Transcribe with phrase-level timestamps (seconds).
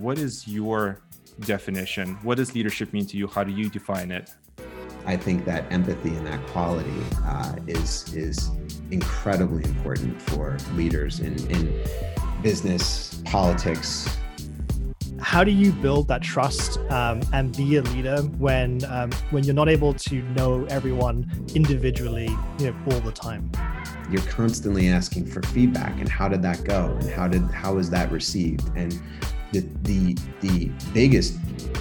[0.00, 1.00] What is your
[1.40, 2.18] definition?
[2.22, 3.26] What does leadership mean to you?
[3.26, 4.30] How do you define it?
[5.04, 8.48] I think that empathy and that quality uh, is is
[8.92, 11.84] incredibly important for leaders in, in
[12.42, 14.08] business, politics.
[15.18, 19.52] How do you build that trust um, and be a leader when um, when you're
[19.52, 22.28] not able to know everyone individually,
[22.60, 23.50] you know, all the time?
[24.08, 27.90] You're constantly asking for feedback, and how did that go, and how did how was
[27.90, 29.02] that received, and
[29.52, 31.38] the the the biggest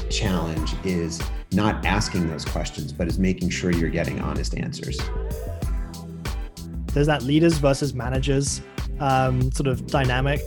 [0.10, 1.22] challenge is
[1.52, 5.00] not asking those questions, but is making sure you're getting honest answers.
[6.94, 8.62] There's that leaders versus managers
[9.00, 10.42] um, sort of dynamic.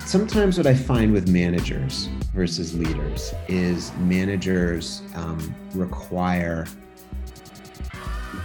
[0.00, 6.66] Sometimes what I find with managers versus leaders is managers um, require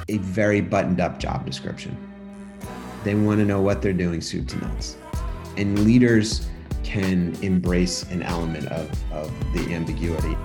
[0.10, 1.98] a very buttoned up job description.
[3.04, 4.98] They want to know what they're doing, soup to nuts.
[5.58, 6.48] And leaders
[6.88, 10.38] can embrace an element of, of the ambiguity.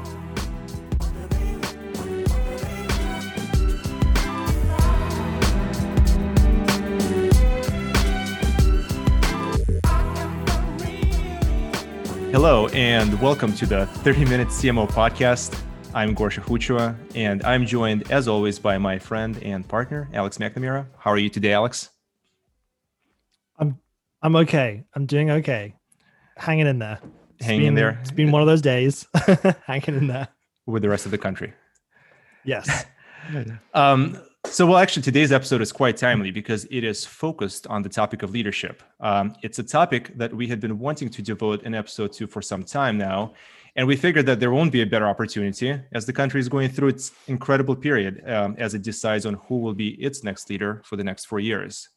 [12.32, 15.56] Hello, and welcome to the 30 Minute CMO Podcast.
[15.94, 20.86] I'm Gosha Khuchua, and I'm joined, as always, by my friend and partner, Alex McNamara.
[20.98, 21.90] How are you today, Alex?
[23.60, 23.78] I'm
[24.20, 24.82] I'm okay.
[24.96, 25.76] I'm doing okay.
[26.42, 26.98] Hanging in there.
[27.36, 27.98] It's hanging been, in there.
[28.00, 29.06] It's been one of those days.
[29.64, 30.26] hanging in there.
[30.66, 31.52] With the rest of the country.
[32.44, 32.84] Yes.
[33.74, 37.88] um, so, well, actually, today's episode is quite timely because it is focused on the
[37.88, 38.82] topic of leadership.
[38.98, 42.42] Um, it's a topic that we had been wanting to devote an episode to for
[42.42, 43.34] some time now.
[43.76, 46.70] And we figured that there won't be a better opportunity as the country is going
[46.70, 50.82] through its incredible period um, as it decides on who will be its next leader
[50.84, 51.88] for the next four years.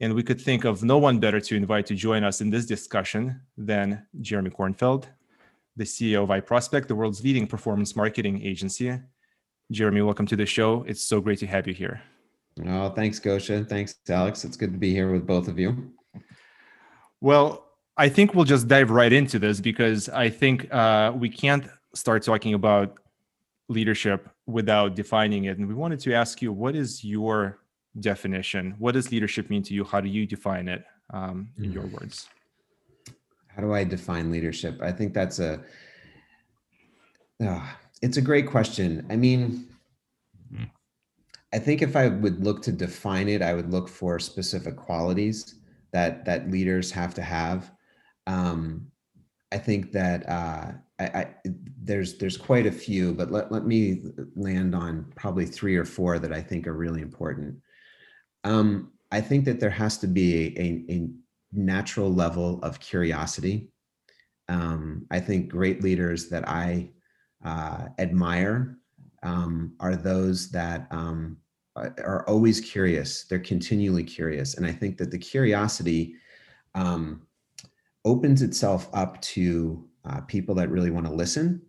[0.00, 2.66] And we could think of no one better to invite to join us in this
[2.66, 5.06] discussion than Jeremy Cornfeldt,
[5.76, 9.00] the CEO of iProspect, the world's leading performance marketing agency,
[9.70, 10.82] Jeremy, welcome to the show.
[10.88, 12.00] It's so great to have you here.
[12.66, 13.68] Oh, thanks, Gosha.
[13.68, 14.44] Thanks, Alex.
[14.44, 15.92] It's good to be here with both of you.
[17.20, 21.68] Well, I think we'll just dive right into this because I think uh, we can't
[21.94, 22.96] start talking about
[23.68, 25.58] leadership without defining it.
[25.58, 27.58] And we wanted to ask you, what is your
[28.00, 28.74] definition?
[28.78, 29.84] What does leadership mean to you?
[29.84, 31.92] How do you define it um, in your mm.
[31.92, 32.28] words?
[33.48, 34.80] How do I define leadership?
[34.82, 35.60] I think that's a.
[37.44, 37.66] Uh,
[38.02, 39.06] it's a great question.
[39.10, 39.68] I mean,
[40.52, 40.64] mm-hmm.
[41.52, 45.56] I think if I would look to define it, I would look for specific qualities
[45.92, 47.70] that that leaders have to have.
[48.26, 48.88] Um,
[49.50, 51.34] I think that uh, I, I,
[51.82, 54.02] there's there's quite a few, but let, let me
[54.36, 57.56] land on probably three or four that I think are really important.
[58.44, 61.08] Um, I think that there has to be a, a
[61.52, 63.70] natural level of curiosity.
[64.48, 66.90] Um, I think great leaders that I
[67.44, 68.78] uh, admire
[69.22, 71.38] um, are those that um,
[71.76, 73.24] are always curious.
[73.24, 74.54] They're continually curious.
[74.54, 76.14] And I think that the curiosity
[76.74, 77.22] um,
[78.04, 81.62] opens itself up to uh, people that really want to listen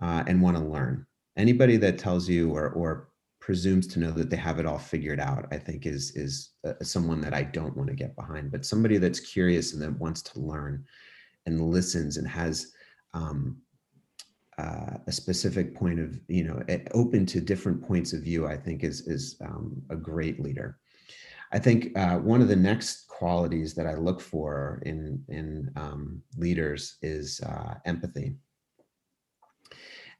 [0.00, 1.06] uh, and want to learn.
[1.36, 3.08] Anybody that tells you or, or
[3.42, 6.74] presumes to know that they have it all figured out, I think is is uh,
[6.80, 8.52] someone that I don't want to get behind.
[8.52, 10.84] But somebody that's curious and that wants to learn
[11.46, 12.72] and listens and has
[13.14, 13.56] um,
[14.58, 16.62] uh, a specific point of you know
[16.94, 20.78] open to different points of view i think is is um, a great leader
[21.52, 26.22] i think uh, one of the next qualities that i look for in in um,
[26.36, 28.36] leaders is uh, empathy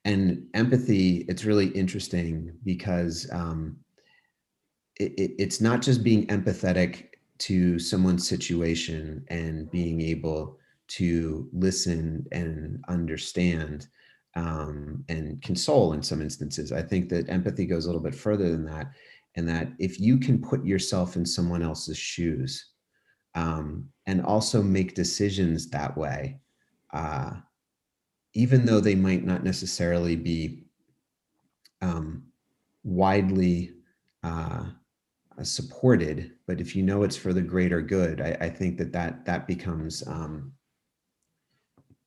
[0.05, 3.77] and empathy it's really interesting because um,
[4.99, 7.09] it, it, it's not just being empathetic
[7.39, 10.59] to someone's situation and being able
[10.89, 13.89] to listen and understand
[14.35, 16.73] um, and console in some instances.
[16.73, 18.93] I think that empathy goes a little bit further than that,
[19.37, 22.73] and that if you can put yourself in someone else's shoes
[23.35, 26.39] um, and also make decisions that way,
[26.93, 27.33] uh,
[28.35, 30.65] even though they might not necessarily be
[31.81, 32.25] um,
[32.85, 33.73] widely
[34.23, 34.65] uh,
[35.43, 39.25] supported, but if you know it's for the greater good, I, I think that that
[39.27, 40.53] that becomes um,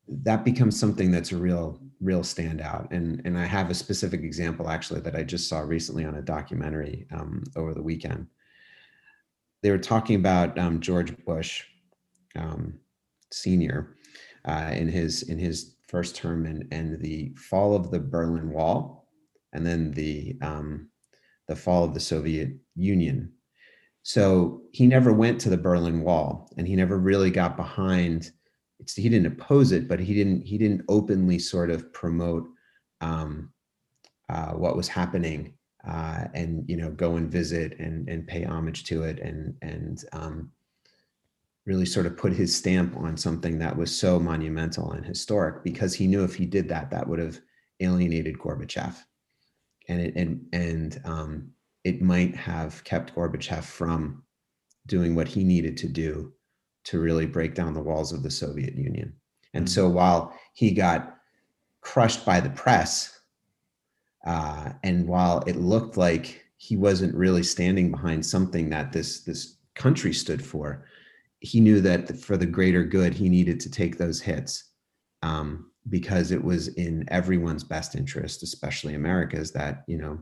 [0.07, 2.91] that becomes something that's a real real standout.
[2.91, 6.21] And and i have a specific example actually that i just saw recently on a
[6.21, 8.27] documentary um, over the weekend.
[9.61, 11.63] They were talking about um, george bush
[12.35, 12.79] um,
[13.31, 13.95] senior
[14.45, 19.07] uh, in his in his first term and and the fall of the berlin wall
[19.53, 20.89] and then the um,
[21.47, 23.31] the fall of the soviet union.
[24.03, 28.31] So he never went to the berlin wall and he never really got behind
[28.95, 32.47] he didn't oppose it, but he didn't he didn't openly sort of promote
[33.01, 33.51] um,
[34.29, 35.53] uh, what was happening
[35.87, 40.03] uh, and you know go and visit and and pay homage to it and and
[40.13, 40.51] um,
[41.65, 45.95] really sort of put his stamp on something that was so monumental and historic because
[45.95, 47.39] he knew if he did that that would have
[47.79, 48.95] alienated Gorbachev
[49.87, 51.51] and it and and um,
[51.83, 54.23] it might have kept Gorbachev from
[54.87, 56.33] doing what he needed to do
[56.85, 59.13] to really break down the walls of the Soviet Union.
[59.53, 59.73] And mm-hmm.
[59.73, 61.17] so while he got
[61.81, 63.19] crushed by the press,
[64.25, 69.57] uh, and while it looked like he wasn't really standing behind something that this this
[69.75, 70.85] country stood for,
[71.45, 74.71] he knew that for the greater good, he needed to take those hits
[75.21, 80.19] um, because it was in everyone's best interest, especially America's, that you know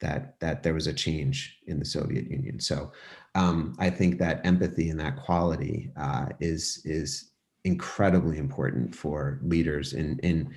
[0.00, 2.60] that that there was a change in the Soviet Union.
[2.60, 2.92] So
[3.34, 7.32] um, I think that empathy and that quality uh, is is
[7.64, 10.54] incredibly important for leaders in in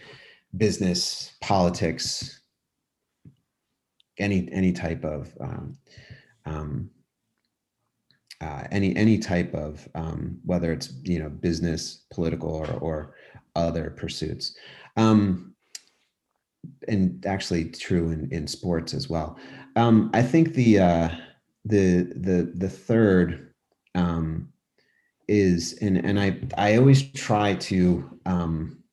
[0.56, 2.42] business, politics,
[4.19, 5.77] any any type of um,
[6.45, 6.89] um,
[8.42, 13.16] uh, any any type of um, whether it's you know business, political, or or
[13.56, 14.56] other pursuits.
[14.95, 15.56] Um,
[16.88, 19.38] and actually true in, in sports as well.
[19.75, 21.10] Um, I think the uh,
[21.66, 23.54] the the the third
[23.95, 24.50] um,
[25.28, 28.84] is and and I I always try to um,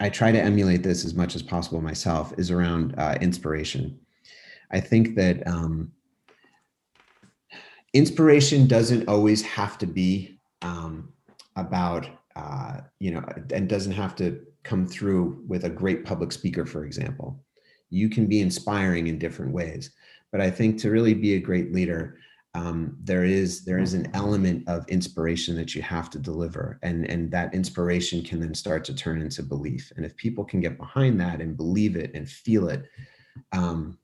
[0.00, 3.98] I try to emulate this as much as possible myself is around uh, inspiration.
[4.70, 5.92] I think that um,
[7.92, 11.12] inspiration doesn't always have to be um,
[11.56, 16.66] about uh, you know and doesn't have to come through with a great public speaker,
[16.66, 17.42] for example.
[17.88, 19.90] You can be inspiring in different ways.
[20.30, 22.18] But I think to really be a great leader,
[22.54, 27.08] um, there is there is an element of inspiration that you have to deliver, and
[27.08, 29.92] and that inspiration can then start to turn into belief.
[29.96, 32.84] And if people can get behind that and believe it and feel it,
[33.52, 33.98] um,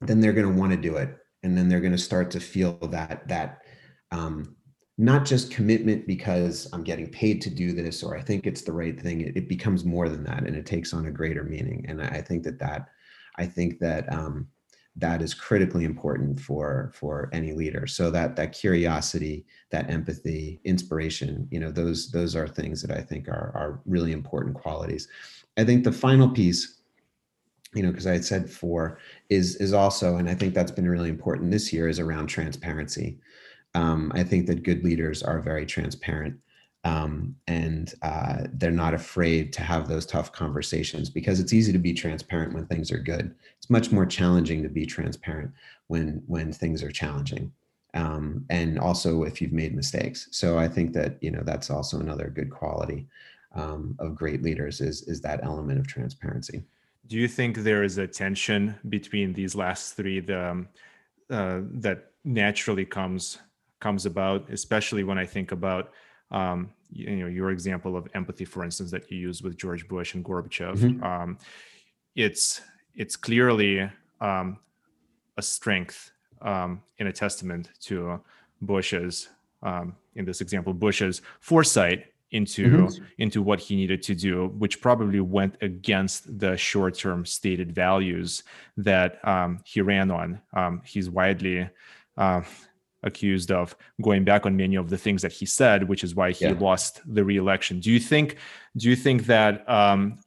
[0.00, 2.40] then they're going to want to do it, and then they're going to start to
[2.40, 3.62] feel that that
[4.10, 4.56] um,
[4.98, 8.72] not just commitment because I'm getting paid to do this or I think it's the
[8.72, 9.20] right thing.
[9.20, 11.84] It, it becomes more than that, and it takes on a greater meaning.
[11.88, 12.88] And I, think that that
[13.36, 14.48] I think that um,
[14.96, 17.86] that is critically important for for any leader.
[17.86, 23.02] So that that curiosity, that empathy, inspiration, you know, those those are things that I
[23.02, 25.06] think are are really important qualities.
[25.56, 26.75] I think the final piece
[27.74, 28.98] you know because i had said four
[29.28, 33.18] is is also and i think that's been really important this year is around transparency
[33.74, 36.40] um, I think that good leaders are very transparent
[36.86, 41.78] um, and uh, they're not afraid to have those tough conversations because it's easy to
[41.78, 43.34] be transparent when things are good.
[43.58, 45.50] It's much more challenging to be transparent
[45.88, 47.52] when when things are challenging,
[47.94, 50.28] um, and also if you've made mistakes.
[50.30, 53.08] So I think that you know that's also another good quality
[53.54, 56.62] um, of great leaders is is that element of transparency.
[57.06, 60.68] Do you think there is a tension between these last three the, um,
[61.30, 63.38] uh, that naturally comes
[63.80, 65.92] comes about, especially when I think about
[66.30, 70.14] um, you know your example of empathy, for instance, that you used with George Bush
[70.14, 70.76] and Gorbachev.
[70.78, 71.04] Mm-hmm.
[71.04, 71.38] Um,
[72.14, 72.62] it's
[72.94, 74.58] it's clearly um,
[75.36, 76.12] a strength
[76.42, 78.20] um, in a testament to
[78.62, 79.28] Bush's,
[79.62, 83.04] um, in this example, Bush's foresight into mm-hmm.
[83.18, 88.42] into what he needed to do, which probably went against the short-term stated values
[88.76, 90.40] that um, he ran on.
[90.52, 91.68] Um, he's widely
[92.16, 92.42] uh,
[93.02, 96.32] accused of going back on many of the things that he said, which is why
[96.32, 96.56] he yeah.
[96.58, 97.80] lost the re-election.
[97.80, 98.36] Do you think?
[98.76, 100.18] Do you think that um,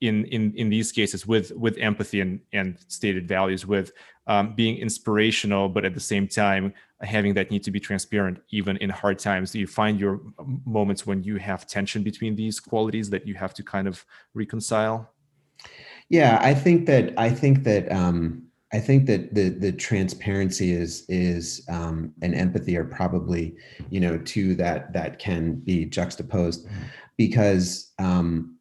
[0.00, 3.92] in in in these cases, with with empathy and and stated values, with
[4.26, 8.76] um, being inspirational, but at the same time having that need to be transparent, even
[8.78, 10.20] in hard times, do you find your
[10.64, 15.10] moments when you have tension between these qualities that you have to kind of reconcile?
[16.08, 17.90] Yeah, I think that I think that.
[17.90, 23.54] Um, I think that the the transparency is is um, and empathy are probably
[23.88, 26.66] you know two that that can be juxtaposed
[27.16, 28.58] because um,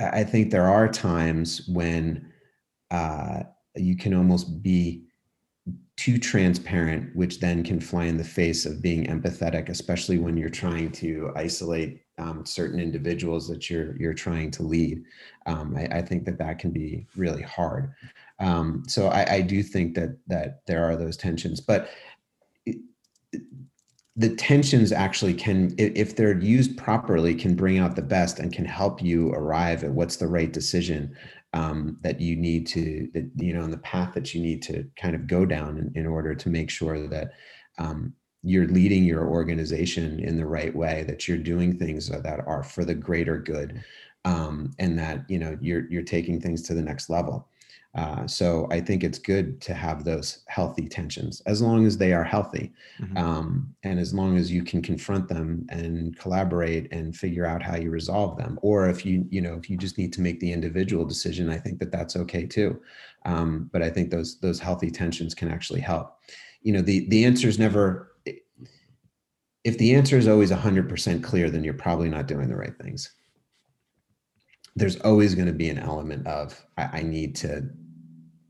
[0.00, 2.32] I think there are times when
[2.90, 3.44] uh,
[3.76, 5.02] you can almost be
[5.96, 10.50] too transparent, which then can fly in the face of being empathetic, especially when you're
[10.50, 15.04] trying to isolate um, certain individuals that you're you're trying to lead.
[15.46, 17.92] Um, I, I, think that that can be really hard.
[18.40, 21.90] Um, so I, I, do think that that there are those tensions, but
[22.64, 22.76] it,
[24.16, 28.64] the tensions actually can, if they're used properly, can bring out the best and can
[28.64, 31.14] help you arrive at what's the right decision
[31.56, 34.86] um, that you need to, that, you know, on the path that you need to
[35.00, 37.32] kind of go down in, in order to make sure that
[37.78, 42.62] um, you're leading your organization in the right way, that you're doing things that are
[42.62, 43.82] for the greater good,
[44.26, 47.48] um, and that you know you're you're taking things to the next level.
[47.96, 52.12] Uh, so I think it's good to have those healthy tensions as long as they
[52.12, 53.16] are healthy, mm-hmm.
[53.16, 57.76] um, and as long as you can confront them and collaborate and figure out how
[57.76, 58.58] you resolve them.
[58.60, 61.56] Or if you you know if you just need to make the individual decision, I
[61.56, 62.78] think that that's okay too.
[63.24, 66.18] Um, but I think those those healthy tensions can actually help.
[66.60, 68.12] You know the the answer is never.
[69.64, 73.10] If the answer is always 100% clear, then you're probably not doing the right things
[74.76, 77.68] there's always going to be an element of I, I, need to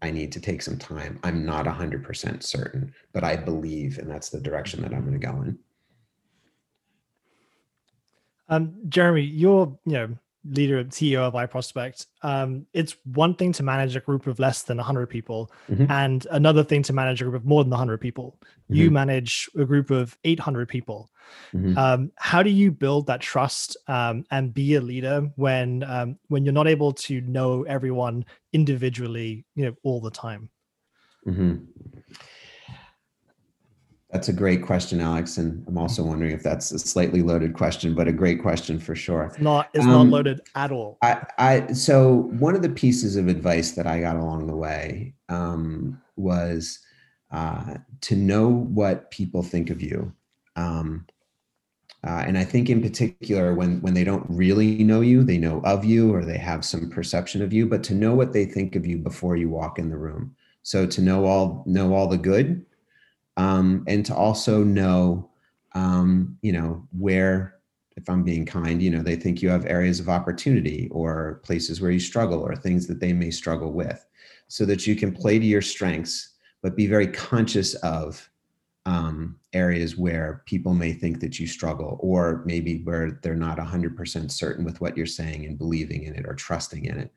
[0.06, 1.18] I need to take some time.
[1.24, 5.26] I'm not 100% certain, but I believe, and that's the direction that I'm going to
[5.26, 5.58] go in.
[8.48, 10.08] Um, Jeremy, you're you know
[10.50, 12.06] leader CEO of iProspect.
[12.22, 15.90] Um, it's one thing to manage a group of less than 100 people, mm-hmm.
[15.90, 18.36] and another thing to manage a group of more than 100 people.
[18.40, 18.74] Mm-hmm.
[18.74, 21.10] You manage a group of 800 people.
[21.54, 21.76] Mm-hmm.
[21.76, 26.44] Um, how do you build that trust um, and be a leader when um, when
[26.44, 30.50] you're not able to know everyone individually, you know, all the time?
[34.10, 37.92] That's a great question, Alex, and I'm also wondering if that's a slightly loaded question,
[37.92, 39.24] but a great question for sure.
[39.24, 39.68] It's not.
[39.74, 40.96] It's um, not loaded at all.
[41.02, 45.14] I, I so one of the pieces of advice that I got along the way
[45.28, 46.78] um, was
[47.32, 50.12] uh, to know what people think of you.
[50.54, 51.04] Um,
[52.06, 55.60] uh, and I think in particular, when when they don't really know you, they know
[55.64, 58.76] of you or they have some perception of you, but to know what they think
[58.76, 60.36] of you before you walk in the room.
[60.62, 62.64] So to know all know all the good,
[63.36, 65.30] um, and to also know,
[65.74, 67.54] um, you know, where,
[67.96, 71.80] if I'm being kind, you know, they think you have areas of opportunity or places
[71.80, 74.06] where you struggle or things that they may struggle with,
[74.48, 78.28] so that you can play to your strengths, but be very conscious of
[78.86, 84.30] um, areas where people may think that you struggle, or maybe where they're not 100%
[84.30, 87.12] certain with what you're saying and believing in it or trusting in it.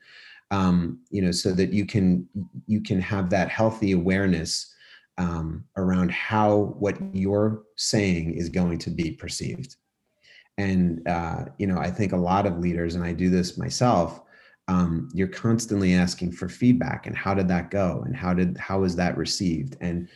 [0.51, 2.27] Um, you know, so that you can
[2.65, 4.73] you can have that healthy awareness
[5.19, 9.75] um, around how what you're saying is going to be perceived.
[10.57, 14.21] And uh, you know, I think a lot of leaders, and I do this myself,
[14.69, 18.81] um, you're constantly asking for feedback and how did that go and how did how
[18.81, 20.07] was that received and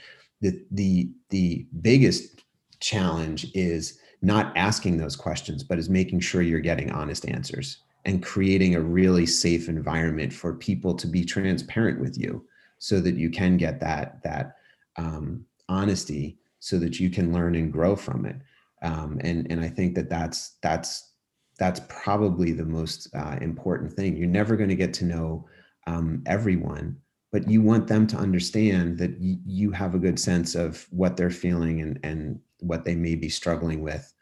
[0.42, 2.44] the the the biggest
[2.80, 8.22] challenge is not asking those questions but is making sure you're getting honest answers and
[8.22, 12.46] creating a really safe environment for people to be transparent with you
[12.78, 14.58] so that you can get that that
[14.98, 18.38] um, honesty so that you can learn and grow from it.
[18.82, 21.12] Um, and and i think that that's that's
[21.58, 24.18] that's probably the most uh, important thing.
[24.18, 25.48] You're never going to get to know
[25.88, 26.98] um, everyone
[27.34, 31.18] but you want them to understand that y- you have a good sense of what
[31.18, 34.14] they're feeling and, and what they may be struggling with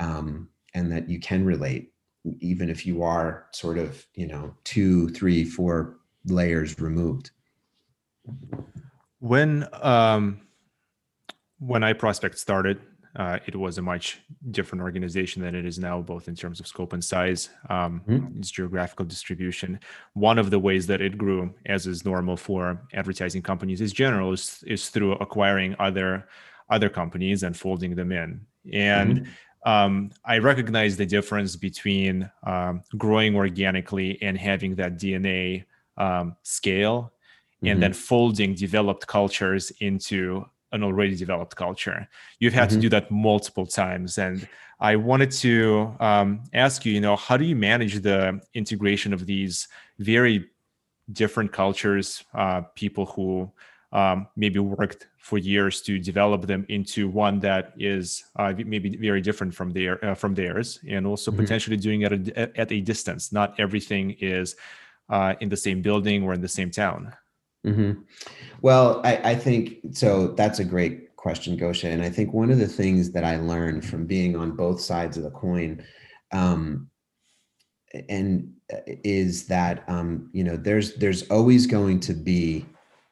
[0.00, 1.92] um, and that you can relate
[2.40, 7.30] even if you are sort of you know two three four layers removed
[9.18, 10.40] when um
[11.58, 12.80] when iProspect started
[13.16, 14.20] uh, it was a much
[14.52, 18.38] different organization than it is now, both in terms of scope and size, um, mm-hmm.
[18.38, 19.80] its geographical distribution.
[20.12, 24.32] One of the ways that it grew, as is normal for advertising companies, is general
[24.32, 26.28] is, is through acquiring other
[26.70, 28.42] other companies and folding them in.
[28.74, 29.70] And mm-hmm.
[29.70, 35.64] um, I recognize the difference between um, growing organically and having that DNA
[35.96, 37.14] um, scale,
[37.62, 37.80] and mm-hmm.
[37.80, 42.08] then folding developed cultures into an already developed culture.
[42.38, 42.76] You've had mm-hmm.
[42.76, 44.18] to do that multiple times.
[44.18, 44.46] And
[44.80, 49.26] I wanted to um, ask you, you know, how do you manage the integration of
[49.26, 49.66] these
[49.98, 50.48] very
[51.12, 53.50] different cultures, uh, people who
[53.92, 59.20] um, maybe worked for years to develop them into one that is uh, maybe very
[59.20, 61.40] different from their uh, from theirs, and also mm-hmm.
[61.40, 63.32] potentially doing it at a, at a distance.
[63.32, 64.56] Not everything is
[65.08, 67.14] uh, in the same building or in the same town.
[67.68, 68.00] Mm-hmm.
[68.62, 70.28] Well, I, I think so.
[70.28, 71.92] That's a great question, Gosha.
[71.92, 75.16] And I think one of the things that I learned from being on both sides
[75.16, 75.84] of the coin,
[76.32, 76.88] um,
[78.08, 82.66] and uh, is that um, you know there's there's always going to be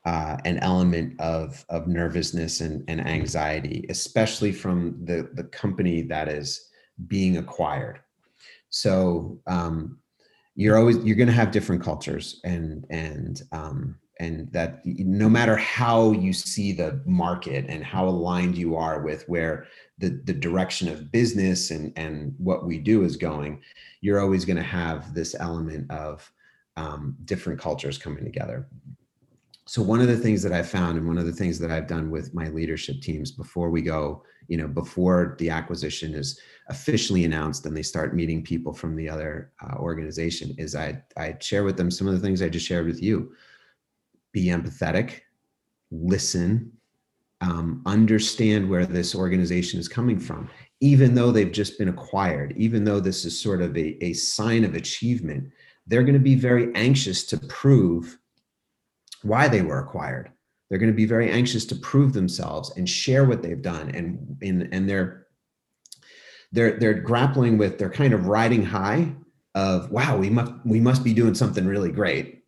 [0.05, 6.29] uh, an element of of nervousness and, and anxiety, especially from the the company that
[6.29, 6.69] is
[7.09, 8.01] being acquired.
[8.71, 9.99] So um,
[10.55, 15.57] you're always you're going to have different cultures and and um, and that no matter
[15.57, 19.67] how you see the market and how aligned you are with where
[19.99, 23.61] the, the direction of business and, and what we do is going,
[24.01, 26.31] you're always going to have this element of
[26.77, 28.69] um, different cultures coming together.
[29.67, 31.89] so one of the things that I found, and one of the things that I've
[31.89, 37.25] done with my leadership teams before we go, you know, before the acquisition is officially
[37.25, 41.65] announced and they start meeting people from the other uh, organization, is I I share
[41.65, 43.33] with them some of the things I just shared with you.
[44.37, 45.21] Be empathetic,
[45.91, 46.71] listen,
[47.41, 50.51] um, understand where this organization is coming from,
[50.83, 54.63] even though they've just been acquired, even though this is sort of a, a sign
[54.65, 55.51] of achievement.
[55.87, 58.19] They're going to be very anxious to prove
[59.23, 60.31] why they were acquired.
[60.69, 64.37] They're going to be very anxious to prove themselves and share what they've done, and
[64.43, 65.29] and and they're
[66.53, 69.15] they're they're grappling with they're kind of riding high
[69.55, 72.45] of wow we must we must be doing something really great,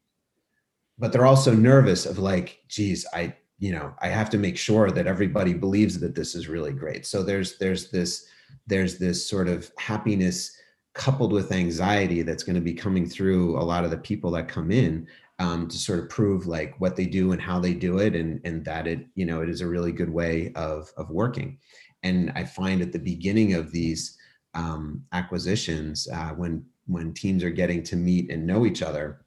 [0.99, 4.91] but they're also nervous of like geez I you know I have to make sure
[4.91, 7.07] that everybody believes that this is really great.
[7.07, 8.27] So there's there's this
[8.67, 10.57] there's this sort of happiness
[10.95, 14.49] coupled with anxiety that's going to be coming through a lot of the people that
[14.49, 15.07] come in
[15.39, 18.41] um, to sort of prove like what they do and how they do it and
[18.45, 21.59] and that it you know it is a really good way of of working
[22.03, 24.19] and i find at the beginning of these
[24.55, 29.21] um, acquisitions uh, when when teams are getting to meet and know each other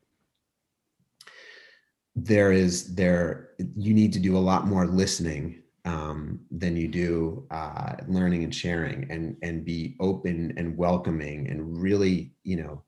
[2.15, 7.47] there is there you need to do a lot more listening um, than you do
[7.51, 12.83] uh, learning and sharing and and be open and welcoming and really you know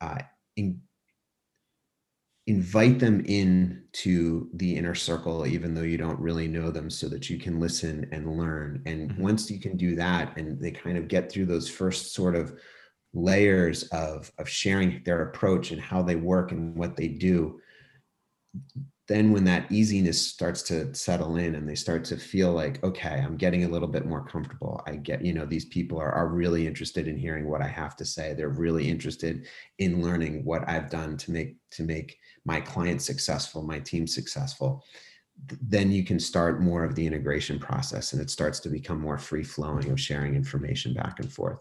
[0.00, 0.18] uh,
[0.56, 0.80] in,
[2.46, 7.08] invite them in to the inner circle even though you don't really know them so
[7.08, 9.22] that you can listen and learn and mm-hmm.
[9.22, 12.58] once you can do that and they kind of get through those first sort of
[13.14, 17.60] layers of of sharing their approach and how they work and what they do
[19.08, 23.20] then when that easiness starts to settle in and they start to feel like okay
[23.24, 24.80] i'm getting a little bit more comfortable.
[24.86, 27.96] I get you know these people are, are really interested in hearing what i have
[27.96, 28.34] to say.
[28.34, 29.46] They're really interested
[29.78, 34.84] in learning what i've done to make to make my clients successful my team successful.
[35.60, 39.18] Then you can start more of the integration process and it starts to become more
[39.18, 41.58] free flowing of sharing information back and forth.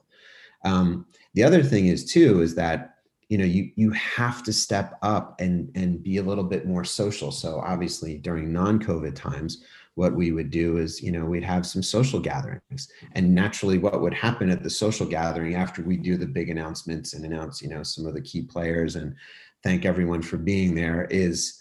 [0.63, 2.90] Um, the other thing is too is that
[3.31, 6.83] you know you you have to step up and and be a little bit more
[6.83, 7.31] social.
[7.31, 9.63] So obviously during non-covid times
[9.95, 12.89] what we would do is you know we'd have some social gatherings.
[13.13, 17.13] And naturally what would happen at the social gathering after we do the big announcements
[17.13, 19.15] and announce you know some of the key players and
[19.63, 21.60] thank everyone for being there is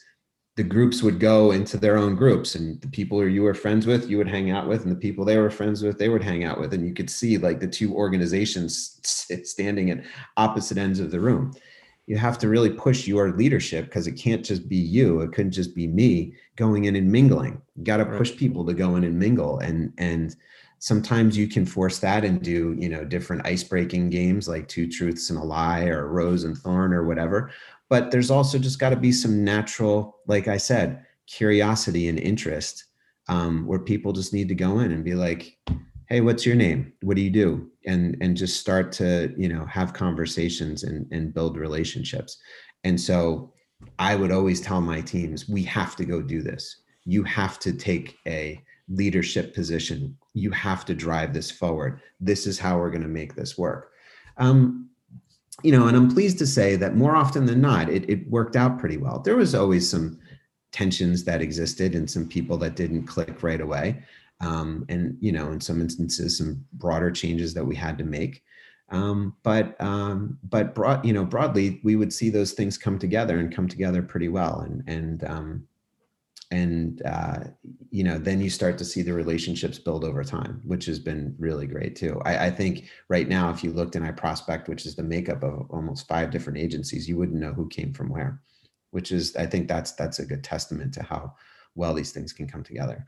[0.60, 3.86] the groups would go into their own groups and the people who you were friends
[3.86, 6.22] with you would hang out with and the people they were friends with they would
[6.22, 10.04] hang out with and you could see like the two organizations standing at
[10.36, 11.50] opposite ends of the room.
[12.06, 15.52] You have to really push your leadership because it can't just be you it couldn't
[15.52, 17.62] just be me going in and mingling.
[17.74, 20.36] You got to push people to go in and mingle and and
[20.78, 24.86] sometimes you can force that and do you know different ice breaking games like two
[24.86, 27.50] truths and a lie or rose and thorn or whatever
[27.90, 32.84] but there's also just got to be some natural like i said curiosity and interest
[33.28, 35.58] um, where people just need to go in and be like
[36.10, 36.92] hey what's your name?
[37.02, 37.70] What do you do?
[37.86, 42.36] And and just start to you know have conversations and and build relationships.
[42.84, 43.54] And so
[43.98, 46.82] i would always tell my teams we have to go do this.
[47.04, 50.18] You have to take a leadership position.
[50.34, 52.00] You have to drive this forward.
[52.18, 53.92] This is how we're going to make this work.
[54.36, 54.89] Um,
[55.62, 58.56] you know, and I'm pleased to say that more often than not, it, it worked
[58.56, 59.20] out pretty well.
[59.20, 60.18] There was always some
[60.72, 64.02] tensions that existed and some people that didn't click right away.
[64.40, 68.42] Um, and, you know, in some instances, some broader changes that we had to make.
[68.90, 73.38] Um, but um, but broad, you know, broadly, we would see those things come together
[73.38, 74.60] and come together pretty well.
[74.60, 75.68] And and um,
[76.50, 77.40] and uh,
[77.90, 81.34] you know then you start to see the relationships build over time which has been
[81.38, 82.20] really great too.
[82.24, 86.08] I, I, think right now if you looked iProspect which is the makeup of almost
[86.08, 88.40] five different agencies you wouldn't know who came from where
[88.90, 91.32] which is i think that's that's a good testament to how
[91.74, 93.06] well these things can come together.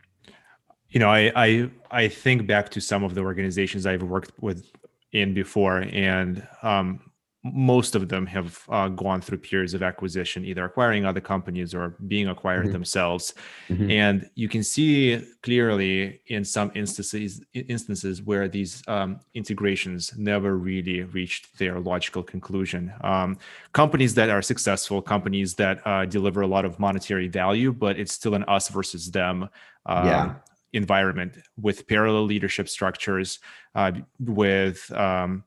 [0.91, 4.71] You know i i, I think back to some of the organizations i've worked with
[5.13, 7.01] in before and um,
[7.45, 11.97] most of them have uh, gone through periods of acquisition, either acquiring other companies or
[12.07, 12.73] being acquired mm-hmm.
[12.73, 13.35] themselves.
[13.69, 13.91] Mm-hmm.
[13.91, 21.03] And you can see clearly in some instances instances where these um, integrations never really
[21.03, 22.93] reached their logical conclusion.
[23.03, 23.39] Um,
[23.73, 28.13] companies that are successful, companies that uh, deliver a lot of monetary value, but it's
[28.13, 29.49] still an us versus them.
[29.85, 30.35] Uh, yeah.
[30.75, 33.41] environment with parallel leadership structures
[33.75, 35.43] uh, with um,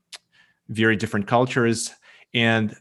[0.69, 1.91] very different cultures
[2.33, 2.75] and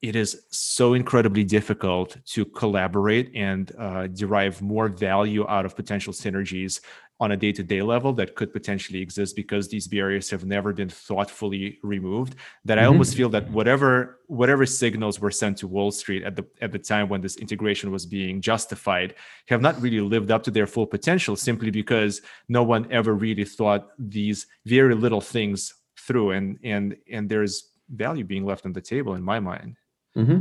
[0.00, 6.12] it is so incredibly difficult to collaborate and uh, derive more value out of potential
[6.12, 6.80] synergies
[7.20, 11.78] on a day-to-day level that could potentially exist because these barriers have never been thoughtfully
[11.82, 12.92] removed that i mm-hmm.
[12.92, 16.78] almost feel that whatever whatever signals were sent to wall street at the at the
[16.78, 19.16] time when this integration was being justified
[19.48, 23.44] have not really lived up to their full potential simply because no one ever really
[23.44, 25.74] thought these very little things
[26.08, 29.76] through and and and there's value being left on the table in my mind
[30.16, 30.40] mm-hmm.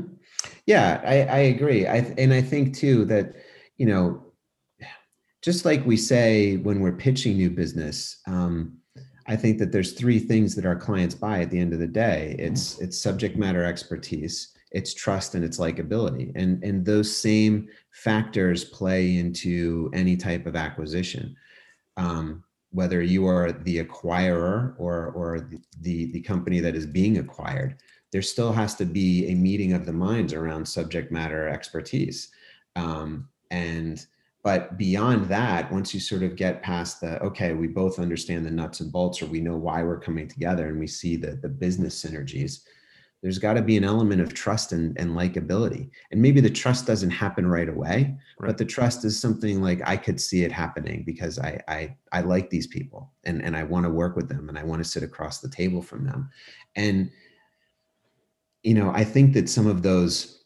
[0.66, 3.36] yeah I, I agree I, and i think too that
[3.78, 4.28] you know
[5.48, 8.78] just like we say when we're pitching new business, um,
[9.28, 11.88] I think that there's three things that our clients buy at the end of the
[11.88, 12.36] day.
[12.40, 16.34] It's it's subject matter expertise, it's trust, and it's likability.
[16.36, 21.36] And and those same factors play into any type of acquisition.
[21.98, 22.44] Um,
[22.78, 25.50] whether you are the acquirer or or
[25.82, 27.76] the the company that is being acquired,
[28.12, 32.30] there still has to be a meeting of the minds around subject matter expertise.
[32.76, 34.06] Um, and
[34.44, 38.52] but beyond that once you sort of get past the okay we both understand the
[38.52, 41.50] nuts and bolts or we know why we're coming together and we see the the
[41.50, 42.62] business synergies
[43.22, 46.86] there's got to be an element of trust and, and likability and maybe the trust
[46.86, 48.48] doesn't happen right away right.
[48.48, 52.22] but the trust is something like i could see it happening because i i, I
[52.22, 54.90] like these people and and i want to work with them and i want to
[54.90, 56.30] sit across the table from them
[56.76, 57.10] and
[58.64, 60.44] you know i think that some of those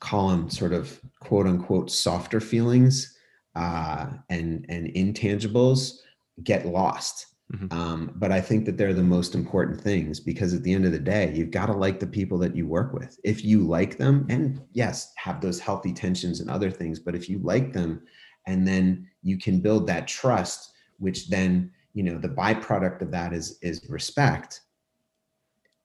[0.00, 3.14] call them sort of quote unquote softer feelings
[3.56, 5.98] uh, and and intangibles
[6.42, 7.26] get lost.
[7.52, 7.78] Mm-hmm.
[7.78, 10.92] Um, but I think that they're the most important things because at the end of
[10.92, 13.18] the day, you've got to like the people that you work with.
[13.22, 17.28] If you like them, and yes, have those healthy tensions and other things, but if
[17.28, 18.02] you like them,
[18.46, 23.32] and then you can build that trust, which then you know the byproduct of that
[23.32, 24.62] is is respect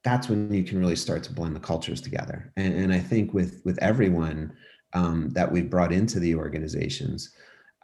[0.04, 2.54] that's when you can really start to blend the cultures together.
[2.56, 4.54] And, and I think with with everyone
[4.94, 7.32] um, that we've brought into the organizations,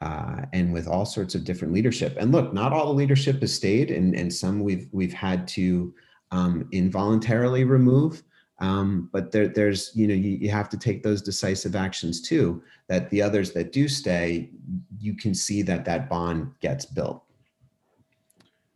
[0.02, 2.18] uh, and with all sorts of different leadership.
[2.20, 5.94] And look, not all the leadership has stayed, and and some we've we've had to
[6.32, 8.24] um, involuntarily remove.
[8.60, 12.62] Um, but there, there's you know you, you have to take those decisive actions too.
[12.88, 14.50] That the others that do stay,
[15.00, 17.24] you can see that that bond gets built.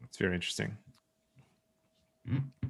[0.02, 0.76] That's very interesting.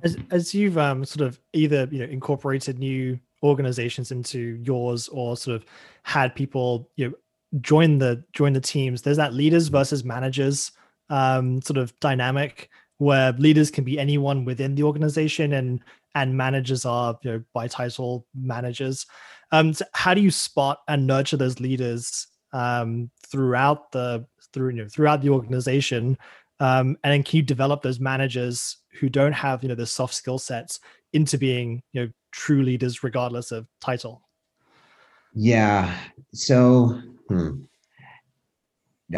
[0.04, 5.36] As as you've um, sort of either you know incorporated new organizations into yours or
[5.36, 5.66] sort of
[6.04, 7.14] had people you know
[7.62, 10.72] join the join the teams, there's that leaders versus managers
[11.10, 15.82] um, sort of dynamic where leaders can be anyone within the organization and
[16.16, 19.06] and managers are you know by title managers.
[19.52, 24.84] Um, so how do you spot and nurture those leaders um, throughout the through you
[24.84, 26.18] know throughout the organization?
[26.60, 30.14] Um, and then can you develop those managers who don't have you know the soft
[30.14, 30.80] skill sets
[31.14, 34.22] into being you know true leaders regardless of title?
[35.34, 35.96] Yeah.
[36.34, 37.62] So hmm.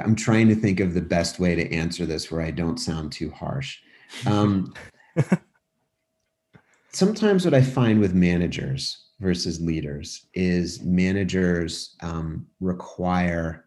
[0.04, 3.12] i'm trying to think of the best way to answer this where i don't sound
[3.12, 3.80] too harsh
[4.26, 4.74] um,
[6.92, 13.66] sometimes what i find with managers versus leaders is managers um, require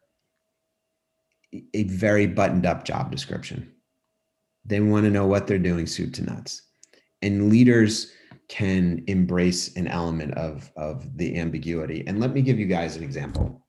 [1.72, 3.72] a very buttoned up job description.
[4.64, 6.62] They want to know what they're doing soup to nuts.
[7.22, 8.12] And leaders
[8.48, 12.04] can embrace an element of, of the ambiguity.
[12.06, 13.63] And let me give you guys an example.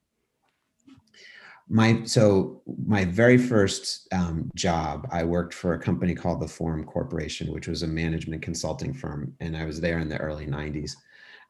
[1.67, 6.84] My so my very first um, job, I worked for a company called the Forum
[6.84, 10.91] Corporation, which was a management consulting firm, and I was there in the early '90s.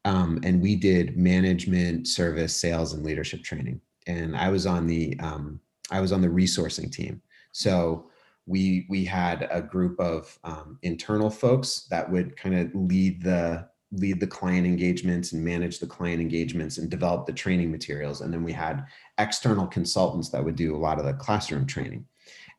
[0.06, 3.82] Um, and we did management, service, sales, and leadership training.
[4.08, 5.60] And I was on the um,
[5.92, 7.22] I was on the resourcing team.
[7.52, 8.10] So
[8.46, 13.68] we we had a group of um, internal folks that would kind of lead the
[14.00, 18.34] lead the client engagements and manage the client engagements and develop the training materials and
[18.34, 18.86] then we had
[19.18, 22.06] external consultants that would do a lot of the classroom training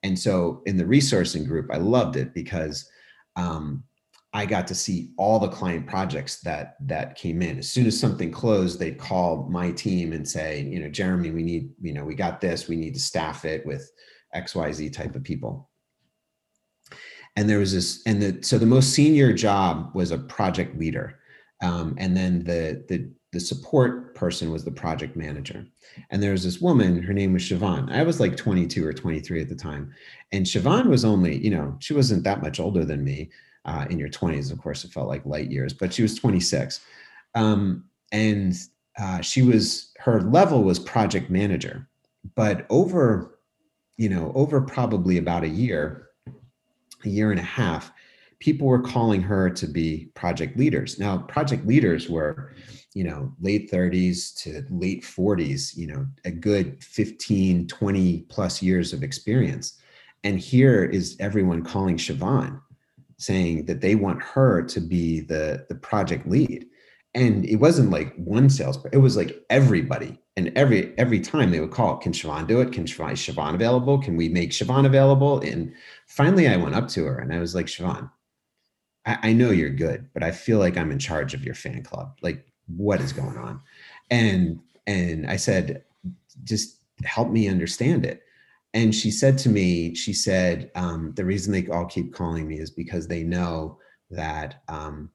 [0.02, 2.88] and so in the resourcing group i loved it because
[3.36, 3.84] um,
[4.36, 7.58] I got to see all the client projects that that came in.
[7.58, 11.42] As soon as something closed, they'd call my team and say, you know, Jeremy, we
[11.42, 12.68] need, you know, we got this.
[12.68, 13.90] We need to staff it with
[14.34, 15.70] XYZ type of people.
[17.36, 21.18] And there was this, and the so the most senior job was a project leader,
[21.62, 25.66] um, and then the the the support person was the project manager.
[26.08, 27.92] And there was this woman, her name was Siobhan.
[27.92, 29.92] I was like 22 or 23 at the time.
[30.32, 33.30] And Siobhan was only, you know, she wasn't that much older than me
[33.66, 34.50] uh, in your 20s.
[34.50, 36.80] Of course, it felt like light years, but she was 26.
[37.34, 38.54] Um, and
[38.98, 41.86] uh, she was, her level was project manager.
[42.36, 43.38] But over,
[43.98, 46.08] you know, over probably about a year,
[47.04, 47.92] a year and a half,
[48.38, 50.98] people were calling her to be project leaders.
[50.98, 52.54] Now, project leaders were,
[52.94, 58.92] you know, late 30s to late 40s, you know, a good 15, 20 plus years
[58.92, 59.80] of experience.
[60.24, 62.60] And here is everyone calling Siobhan
[63.18, 66.66] saying that they want her to be the, the project lead.
[67.14, 70.18] And it wasn't like one sales, it was like everybody.
[70.38, 72.72] And every every time they would call, can Siobhan do it?
[72.72, 73.98] Can Siobhan, Siobhan available?
[73.98, 75.40] Can we make Siobhan available?
[75.40, 75.72] And
[76.06, 78.10] finally I went up to her and I was like, Siobhan,
[79.06, 81.82] I, I know you're good, but I feel like I'm in charge of your fan
[81.82, 82.18] club.
[82.22, 83.60] Like, what is going on?
[84.10, 85.84] And and I said,
[86.44, 88.22] just help me understand it.
[88.74, 92.58] And she said to me, she said, um, the reason they all keep calling me
[92.58, 93.78] is because they know
[94.10, 95.10] that um,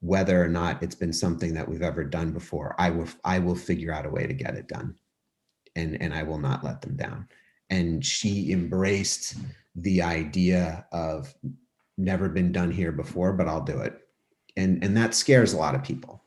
[0.00, 3.54] whether or not it's been something that we've ever done before, I will I will
[3.54, 4.96] figure out a way to get it done,
[5.76, 7.28] and and I will not let them down.
[7.70, 9.36] And she embraced
[9.76, 11.34] the idea of
[11.96, 14.00] never been done here before, but I'll do it.
[14.56, 16.22] And, and that scares a lot of people.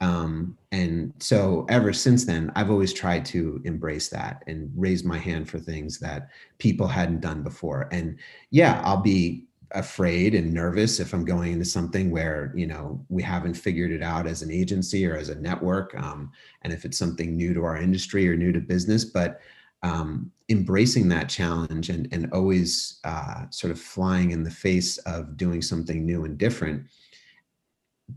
[0.00, 5.16] Um, and so ever since then, I've always tried to embrace that and raise my
[5.16, 6.28] hand for things that
[6.58, 7.88] people hadn't done before.
[7.92, 8.18] And
[8.50, 13.22] yeah, I'll be afraid and nervous if I'm going into something where, you know, we
[13.22, 15.94] haven't figured it out as an agency or as a network.
[15.98, 16.30] Um,
[16.62, 19.40] and if it's something new to our industry or new to business, but
[19.82, 25.36] um, embracing that challenge and, and always uh, sort of flying in the face of
[25.36, 26.86] doing something new and different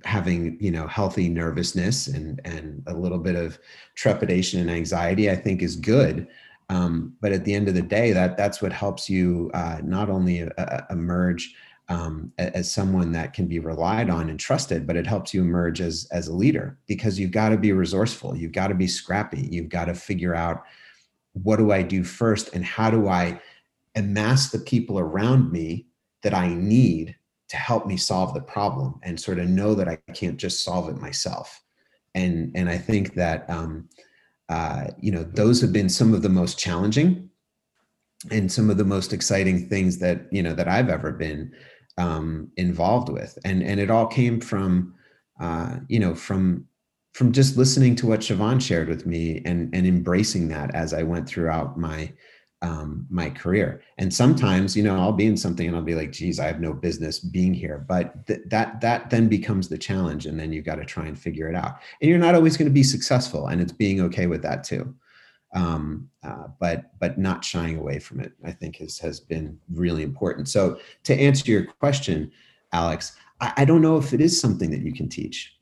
[0.04, 3.58] having you know healthy nervousness and and a little bit of
[3.96, 6.28] trepidation and anxiety i think is good.
[6.72, 10.08] Um, but at the end of the day that that's what helps you uh, not
[10.08, 11.56] only uh, emerge
[11.88, 15.82] um, as someone that can be relied on and trusted but it helps you emerge
[15.82, 19.50] as as a leader because you've got to be resourceful you've got to be scrappy
[19.50, 20.64] you've got to figure out
[21.34, 23.42] what do I do first and how do I
[23.96, 25.88] amass the people around me
[26.24, 27.16] that I need
[27.50, 30.90] to help me solve the problem and sort of know that I can't just solve
[30.90, 31.62] it myself.
[32.16, 33.90] And, and I think that, um,
[34.48, 37.30] uh, you know, those have been some of the most challenging
[38.32, 41.54] and some of the most exciting things that, you know, that I've ever been
[41.98, 43.38] um, involved with.
[43.46, 44.94] And, and it all came from,
[45.40, 46.66] uh, you know, from
[47.14, 51.04] from just listening to what Siobhan shared with me and and embracing that as I
[51.04, 52.12] went throughout my
[52.62, 53.82] um, my career.
[53.98, 56.60] And sometimes, you know, I'll be in something and I'll be like, geez, I have
[56.60, 57.86] no business being here.
[57.88, 60.26] But th- that that then becomes the challenge.
[60.26, 61.78] And then you've got to try and figure it out.
[62.02, 63.48] And you're not always going to be successful.
[63.48, 64.94] And it's being okay with that too.
[65.56, 70.04] Um, uh, but but not shying away from it, I think has has been really
[70.04, 70.50] important.
[70.50, 72.32] So to answer your question,
[72.74, 75.59] Alex, I, I don't know if it is something that you can teach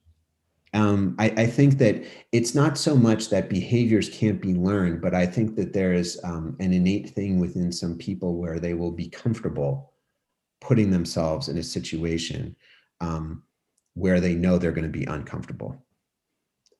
[0.73, 5.13] um, I, I, think that it's not so much that behaviors can't be learned, but
[5.13, 8.91] I think that there is um, an innate thing within some people where they will
[8.91, 9.93] be comfortable
[10.59, 12.55] putting themselves in a situation
[12.99, 13.43] um,
[13.93, 15.83] where they know they're going to be uncomfortable.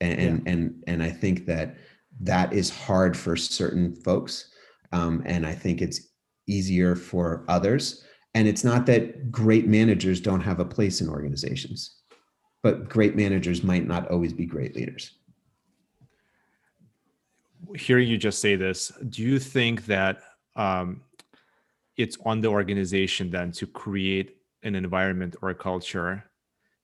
[0.01, 0.27] And, yeah.
[0.27, 1.77] and, and, and I think that
[2.21, 4.51] that is hard for certain folks.
[4.91, 6.09] Um, and I think it's
[6.47, 8.03] easier for others.
[8.33, 11.96] And it's not that great managers don't have a place in organizations
[12.67, 15.11] but great managers might not always be great leaders.
[17.77, 20.15] Hearing you just say this, do you think that
[20.57, 21.01] um,
[21.95, 26.25] it's on the organization then to create an environment or a culture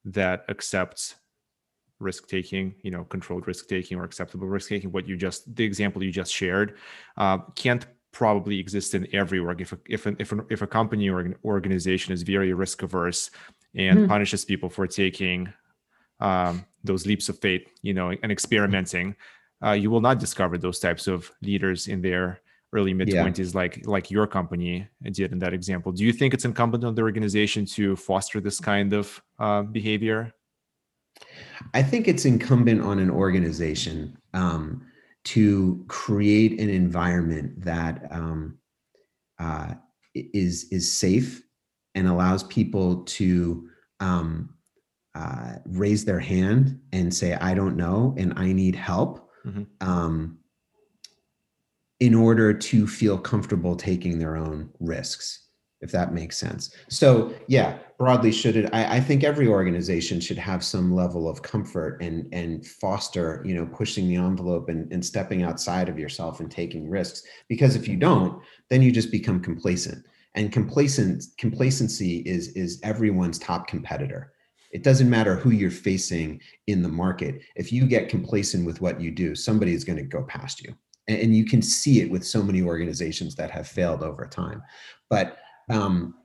[0.05, 1.15] that accepts
[1.99, 4.89] risk taking, you know, controlled risk taking or acceptable risk taking?
[4.89, 6.77] What you just, the example you just shared,
[7.17, 9.59] uh, can't probably exist in every org.
[9.59, 12.83] If a, if a, if a, if a company or an organization is very risk
[12.83, 13.31] averse
[13.75, 14.07] and mm.
[14.07, 15.51] punishes people for taking
[16.19, 19.15] um, those leaps of faith, you know, and experimenting,
[19.63, 22.39] uh, you will not discover those types of leaders in their
[22.73, 23.59] early mid 20s yeah.
[23.59, 27.01] like like your company did in that example do you think it's incumbent on the
[27.01, 30.33] organization to foster this kind of uh, behavior
[31.73, 34.81] i think it's incumbent on an organization um,
[35.23, 38.57] to create an environment that um,
[39.39, 39.73] uh,
[40.15, 41.43] is is safe
[41.95, 44.49] and allows people to um,
[45.15, 49.63] uh, raise their hand and say, I don't know and I need help mm-hmm.
[49.87, 50.39] um,
[51.99, 55.47] in order to feel comfortable taking their own risks,
[55.81, 56.75] if that makes sense.
[56.89, 58.69] So, yeah, broadly, should it?
[58.73, 63.53] I, I think every organization should have some level of comfort and, and foster, you
[63.53, 67.21] know, pushing the envelope and, and stepping outside of yourself and taking risks.
[67.47, 70.03] Because if you don't, then you just become complacent.
[70.35, 74.33] And complacent complacency is is everyone's top competitor
[74.73, 77.41] it doesn't matter who you're facing in the market.
[77.55, 80.73] If you get complacent with what you do, somebody is going to go past you.
[81.07, 84.63] And, you can see it with so many organizations that have failed over time.
[85.09, 85.37] But
[85.69, 86.15] um,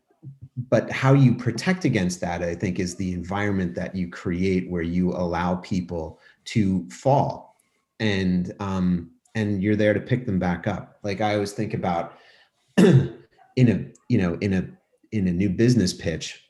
[0.70, 4.82] but how you protect against that, I think, is the environment that you create where
[4.82, 7.56] you allow people to fall,
[8.00, 10.98] and um, and you're there to pick them back up.
[11.02, 12.18] Like I always think about
[12.76, 13.18] in
[13.56, 14.68] a you know in a
[15.12, 16.47] in a new business pitch.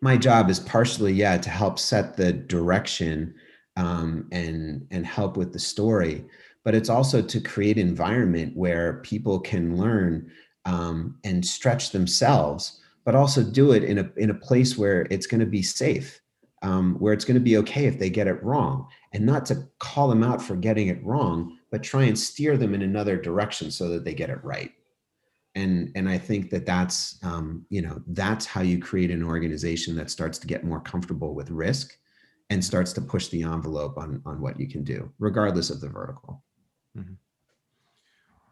[0.00, 3.34] My job is partially, yeah, to help set the direction
[3.76, 6.24] um, and and help with the story,
[6.64, 10.30] but it's also to create environment where people can learn
[10.64, 15.26] um, and stretch themselves, but also do it in a in a place where it's
[15.26, 16.20] going to be safe,
[16.62, 19.68] um, where it's going to be okay if they get it wrong, and not to
[19.78, 23.70] call them out for getting it wrong, but try and steer them in another direction
[23.70, 24.72] so that they get it right.
[25.56, 29.96] And and I think that that's um, you know that's how you create an organization
[29.96, 31.96] that starts to get more comfortable with risk
[32.50, 35.88] and starts to push the envelope on on what you can do, regardless of the
[35.88, 36.44] vertical.
[36.96, 37.14] Mm-hmm.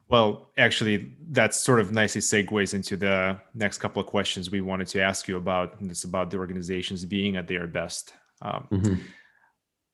[0.09, 4.87] Well, actually, that sort of nicely segues into the next couple of questions we wanted
[4.89, 5.81] to ask you about.
[5.81, 8.15] And it's about the organizations being at their best.
[8.43, 8.95] Um, mm-hmm.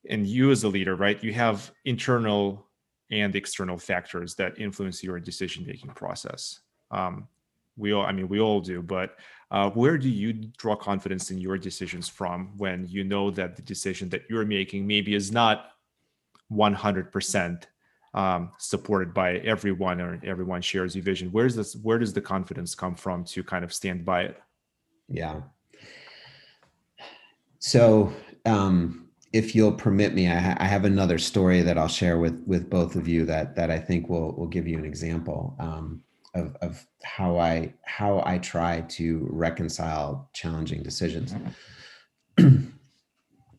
[0.09, 2.67] And you, as a leader, right, you have internal
[3.09, 6.59] and external factors that influence your decision making process.
[6.91, 7.27] Um,
[7.77, 9.17] we all, I mean, we all do, but
[9.49, 13.61] uh, where do you draw confidence in your decisions from when you know that the
[13.61, 15.71] decision that you're making maybe is not
[16.51, 17.63] 100%
[18.13, 21.29] um, supported by everyone or everyone shares your vision?
[21.31, 24.41] Where's this where does the confidence come from to kind of stand by it?
[25.07, 25.41] Yeah.
[27.59, 28.13] So
[28.45, 32.43] um, if you'll permit me I, ha- I, have another story that i'll share with
[32.45, 35.55] with both of you that that i think will will give you an example.
[35.57, 41.35] Um, of, of how i how i try to reconcile challenging decisions.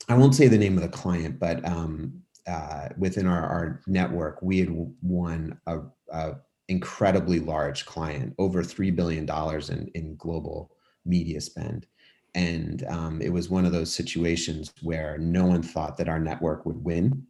[0.09, 4.41] I won't say the name of the client but um, uh, within our, our network,
[4.43, 4.71] we had
[5.03, 5.81] won a,
[6.13, 6.35] a
[6.69, 10.73] incredibly large client, over three billion dollars in, in global
[11.05, 11.87] media spend,
[12.35, 16.65] and um, it was one of those situations where no one thought that our network
[16.65, 17.27] would win.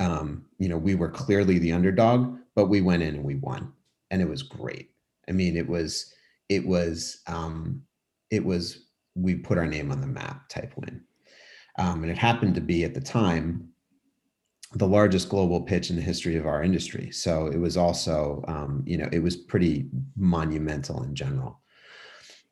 [0.00, 3.72] Um, you know, we were clearly the underdog, but we went in and we won,
[4.10, 4.90] and it was great.
[5.28, 6.12] I mean, it was
[6.48, 7.82] it was um,
[8.30, 11.02] it was we put our name on the map type win.
[11.78, 13.68] Um, and it happened to be at the time
[14.74, 17.10] the largest global pitch in the history of our industry.
[17.10, 21.60] So it was also, um, you know, it was pretty monumental in general.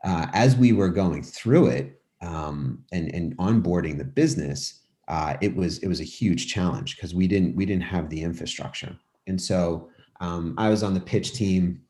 [0.04, 5.54] Uh, as we were going through it um, and, and onboarding the business, uh, it
[5.54, 8.96] was it was a huge challenge because we didn't we didn't have the infrastructure.
[9.26, 9.90] And so
[10.20, 11.81] um, I was on the pitch team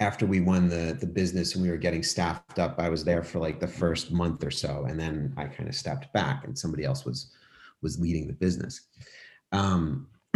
[0.00, 2.78] after we won the the business and we were getting staffed up.
[2.78, 5.74] I was there for like the first month or so, and then I kind of
[5.74, 7.32] stepped back, and somebody else was
[7.82, 8.82] was leading the business.
[9.52, 10.08] Um,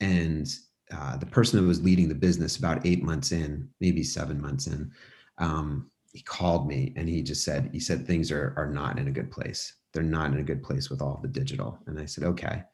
[0.00, 0.48] and
[0.90, 4.66] uh, the person who was leading the business about eight months in, maybe seven months
[4.66, 4.90] in,
[5.38, 9.08] um, he called me and he just said, he said things are are not in
[9.08, 9.74] a good place.
[9.92, 11.78] They're not in a good place with all the digital.
[11.86, 12.64] And I said, okay.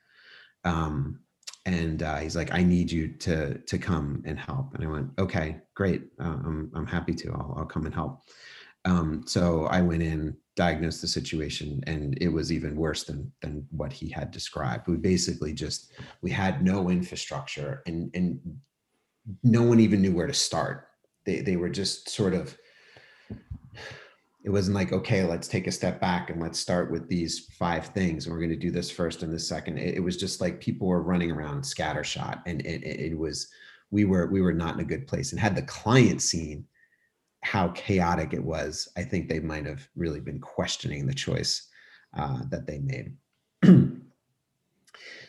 [0.65, 1.21] Um,
[1.75, 4.75] and uh, he's like, I need you to to come and help.
[4.75, 6.03] And I went, okay, great.
[6.21, 7.33] Uh, I'm I'm happy to.
[7.33, 8.23] I'll I'll come and help.
[8.85, 13.65] Um, so I went in, diagnosed the situation and it was even worse than than
[13.71, 18.41] what he had described we basically just we had no infrastructure and and
[19.45, 20.89] no one even knew where to start
[21.25, 22.59] they they were just sort of
[24.45, 27.87] it wasn't like okay let's take a step back and let's start with these five
[27.87, 30.41] things and we're going to do this first and the second it, it was just
[30.41, 33.49] like people were running around scattershot and it, it, it was
[33.91, 36.65] we were we were not in a good place and had the client seen
[37.43, 41.69] how chaotic it was, I think they might have really been questioning the choice
[42.17, 43.17] uh, that they made.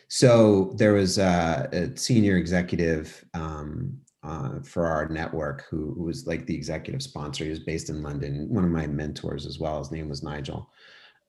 [0.08, 6.26] so there was a, a senior executive um, uh, for our network who, who, was
[6.26, 7.44] like the executive sponsor.
[7.44, 8.48] He was based in London.
[8.48, 9.78] One of my mentors as well.
[9.78, 10.70] His name was Nigel.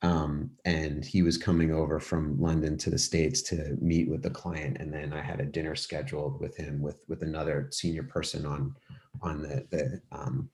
[0.04, 4.32] Um, and he was coming over from London to the States to meet with the
[4.32, 4.78] client.
[4.80, 8.76] And then I had a dinner scheduled with him with with another senior person on
[9.22, 10.50] on the the um,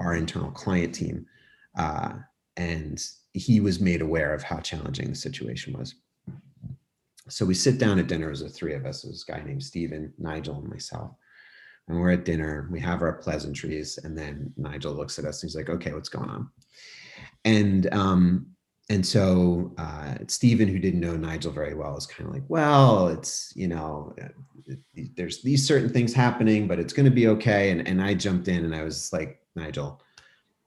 [0.00, 1.26] our internal client team.
[1.78, 2.14] Uh,
[2.56, 3.00] and
[3.32, 5.94] he was made aware of how challenging the situation was.
[7.28, 9.02] So we sit down at dinner as the three of us.
[9.02, 11.12] There's a guy named Steven, Nigel, and myself.
[11.90, 15.50] And we're at dinner, we have our pleasantries, and then Nigel looks at us and
[15.50, 16.48] he's like, okay, what's going on?
[17.44, 18.46] And um,
[18.88, 23.08] and so uh, Stephen, who didn't know Nigel very well, is kind of like, well,
[23.08, 24.74] it's you know, uh,
[25.16, 27.70] there's these certain things happening, but it's going to be okay.
[27.70, 30.00] And and I jumped in and I was like, Nigel,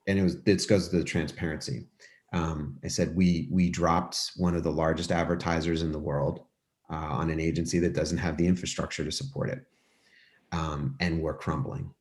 [0.07, 1.85] and it was this goes to the transparency.
[2.33, 6.41] Um, I said we we dropped one of the largest advertisers in the world
[6.89, 9.65] uh, on an agency that doesn't have the infrastructure to support it,
[10.53, 11.93] um, and we're crumbling.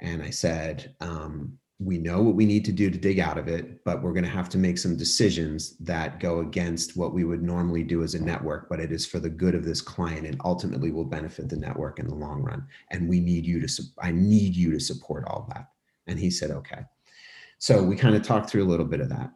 [0.00, 3.48] And I said, um, we know what we need to do to dig out of
[3.48, 7.24] it, but we're going to have to make some decisions that go against what we
[7.24, 10.26] would normally do as a network, but it is for the good of this client
[10.26, 12.64] and ultimately will benefit the network in the long run.
[12.90, 15.68] And we need you to, I need you to support all that.
[16.06, 16.84] And he said, okay.
[17.58, 19.32] So we kind of talked through a little bit of that.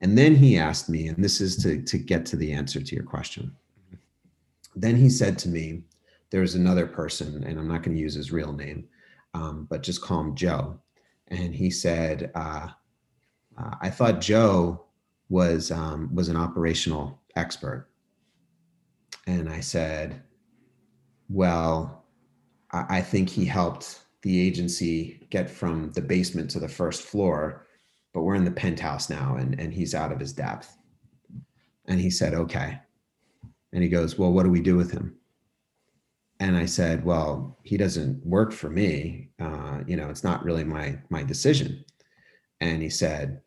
[0.00, 2.94] And then he asked me, and this is to, to get to the answer to
[2.94, 3.54] your question.
[4.74, 5.84] Then he said to me,
[6.34, 8.88] there's another person, and I'm not going to use his real name,
[9.34, 10.80] um, but just call him Joe
[11.28, 12.68] and he said, uh,
[13.56, 14.84] uh, "I thought Joe
[15.28, 17.88] was um, was an operational expert,"
[19.26, 20.22] and I said,
[21.28, 22.04] "Well,
[22.72, 27.66] I, I think he helped the agency get from the basement to the first floor,
[28.12, 30.76] but we're in the penthouse now, and and he's out of his depth."
[31.86, 32.78] And he said, "Okay,"
[33.72, 35.16] and he goes, "Well, what do we do with him?"
[36.40, 39.30] And I said, "Well, he doesn't work for me.
[39.38, 41.84] Uh, you know, it's not really my my decision."
[42.60, 43.40] And he said,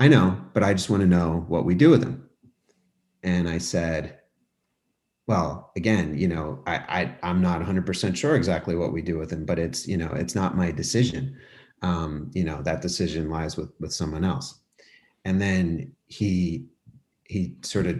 [0.00, 2.28] "I know, but I just want to know what we do with him."
[3.22, 4.18] And I said,
[5.26, 9.18] "Well, again, you know, I, I I'm not 100 percent sure exactly what we do
[9.18, 11.36] with him, but it's you know, it's not my decision.
[11.82, 14.60] Um, you know, that decision lies with with someone else."
[15.24, 16.66] And then he
[17.24, 17.98] he sort of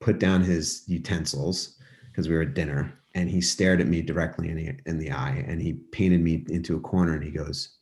[0.00, 1.78] put down his utensils
[2.10, 5.10] because we were at dinner and he stared at me directly in the, in the
[5.10, 7.76] eye and he painted me into a corner and he goes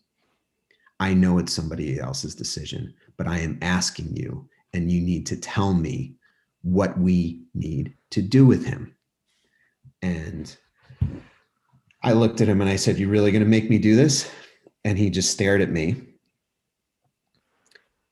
[0.98, 5.36] i know it's somebody else's decision but i am asking you and you need to
[5.36, 6.14] tell me
[6.62, 8.94] what we need to do with him.
[10.02, 10.54] And
[12.02, 14.30] i looked at him and i said you really going to make me do this?
[14.84, 15.96] And he just stared at me.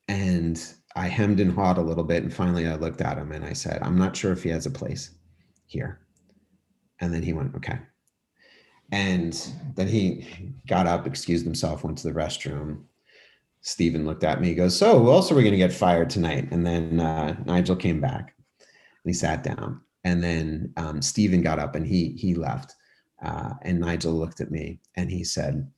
[0.08, 0.62] And
[0.94, 3.52] i hemmed and hawed a little bit and finally i looked at him and i
[3.52, 5.10] said i'm not sure if he has a place
[5.66, 6.00] here
[7.00, 7.78] and then he went, okay.
[8.90, 10.26] And then he
[10.66, 12.84] got up, excused himself, went to the restroom.
[13.60, 16.08] Stephen looked at me, he goes, So, who else are we going to get fired
[16.08, 16.48] tonight?
[16.50, 19.80] And then uh, Nigel came back and he sat down.
[20.04, 22.74] And then um, Stephen got up and he he left.
[23.22, 25.70] Uh, and Nigel looked at me and he said,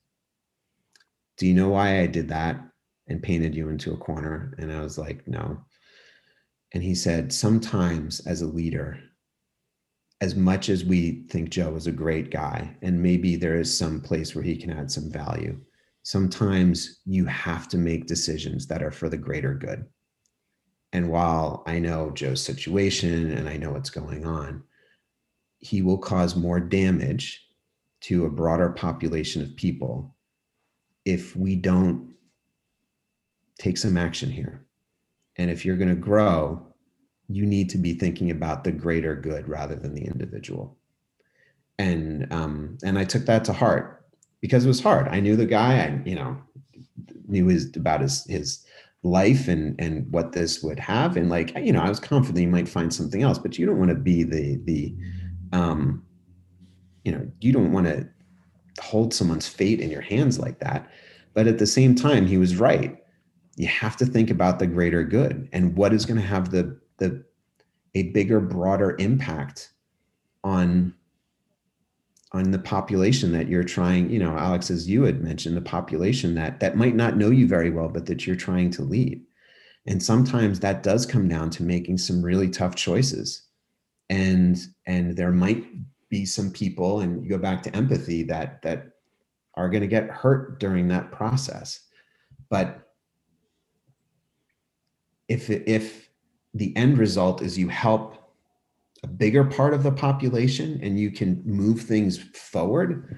[1.37, 2.61] Do you know why I did that
[3.07, 4.53] and painted you into a corner?
[4.57, 5.59] And I was like, No.
[6.73, 8.99] And he said, Sometimes as a leader,
[10.21, 13.99] as much as we think Joe is a great guy, and maybe there is some
[13.99, 15.59] place where he can add some value,
[16.03, 19.83] sometimes you have to make decisions that are for the greater good.
[20.93, 24.63] And while I know Joe's situation and I know what's going on,
[25.57, 27.47] he will cause more damage
[28.01, 30.15] to a broader population of people
[31.03, 32.13] if we don't
[33.57, 34.65] take some action here.
[35.37, 36.70] And if you're going to grow,
[37.35, 40.77] you need to be thinking about the greater good rather than the individual.
[41.79, 44.05] And um, and i took that to heart
[44.39, 45.07] because it was hard.
[45.07, 46.37] I knew the guy i you know
[47.27, 48.65] knew his about his his
[49.03, 51.17] life and and what this would have.
[51.17, 53.79] And like you know i was confident he might find something else but you don't
[53.79, 54.95] want to be the the
[55.53, 56.03] um
[57.03, 58.07] you know you don't want to
[58.79, 60.89] hold someone's fate in your hands like that.
[61.33, 62.97] But at the same time he was right.
[63.55, 66.77] You have to think about the greater good and what is going to have the
[67.01, 67.25] the
[67.95, 69.73] a bigger broader impact
[70.43, 70.93] on
[72.31, 76.33] on the population that you're trying you know alex as you had mentioned the population
[76.35, 79.21] that that might not know you very well but that you're trying to lead.
[79.87, 83.43] And sometimes that does come down to making some really tough choices.
[84.09, 85.65] And and there might
[86.09, 88.89] be some people and you go back to empathy that that
[89.55, 91.79] are going to get hurt during that process.
[92.49, 92.89] But
[95.27, 96.09] if if
[96.53, 98.17] the end result is you help
[99.03, 103.17] a bigger part of the population and you can move things forward.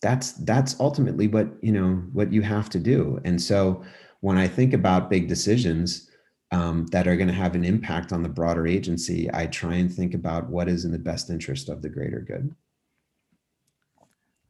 [0.00, 3.20] That's that's ultimately what you know what you have to do.
[3.24, 3.84] And so
[4.22, 6.08] when i think about big decisions
[6.52, 9.92] um, that are going to have an impact on the broader agency i try and
[9.92, 12.54] think about what is in the best interest of the greater good.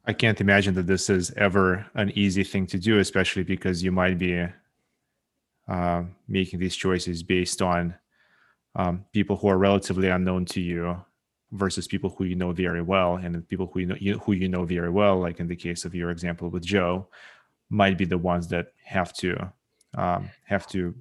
[0.05, 3.91] I can't imagine that this is ever an easy thing to do especially because you
[3.91, 4.47] might be
[5.67, 7.95] uh, making these choices based on
[8.75, 10.97] um, people who are relatively unknown to you
[11.51, 14.49] versus people who you know very well, and people who you know you, who you
[14.49, 17.07] know very well, like in the case of your example with Joe,
[17.69, 19.51] might be the ones that have to
[19.95, 20.95] um, have to.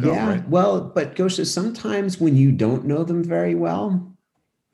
[0.00, 0.48] Go, yeah, right?
[0.48, 4.16] well, but Gosha, sometimes when you don't know them very well,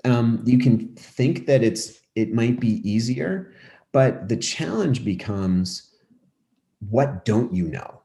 [0.05, 3.53] um, you can think that it's it might be easier,
[3.93, 5.91] but the challenge becomes
[6.89, 7.98] what don't you know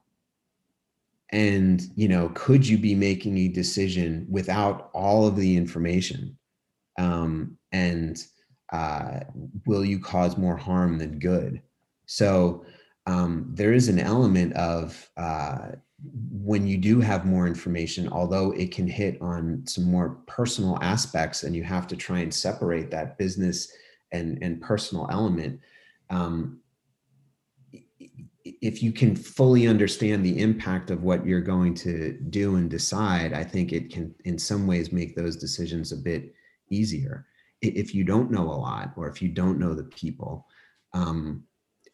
[1.34, 6.38] and you know could you be making a decision without all of the information
[6.98, 8.24] um, and
[8.72, 9.20] uh,
[9.66, 11.62] will you cause more harm than good?
[12.06, 12.64] So
[13.06, 15.72] um, there is an element of uh,
[16.32, 21.44] when you do have more information, although it can hit on some more personal aspects,
[21.44, 23.72] and you have to try and separate that business
[24.12, 25.60] and and personal element.
[26.10, 26.60] Um,
[28.44, 33.32] if you can fully understand the impact of what you're going to do and decide,
[33.32, 36.34] I think it can, in some ways, make those decisions a bit
[36.70, 37.26] easier.
[37.62, 40.46] If you don't know a lot, or if you don't know the people,
[40.92, 41.44] um,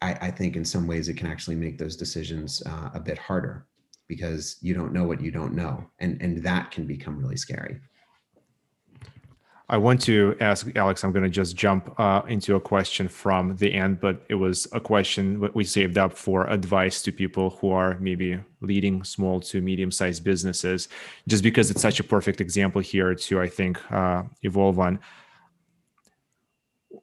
[0.01, 3.17] I, I, think in some ways it can actually make those decisions uh, a bit
[3.17, 3.67] harder
[4.07, 7.79] because you don't know what you don't know, and and that can become really scary.
[9.71, 11.01] I want to ask Alex.
[11.01, 14.67] I'm going to just jump uh, into a question from the end, but it was
[14.73, 19.61] a question we saved up for advice to people who are maybe leading small to
[19.61, 20.89] medium-sized businesses.
[21.25, 24.99] Just because it's such a perfect example here to, I think, uh, evolve on.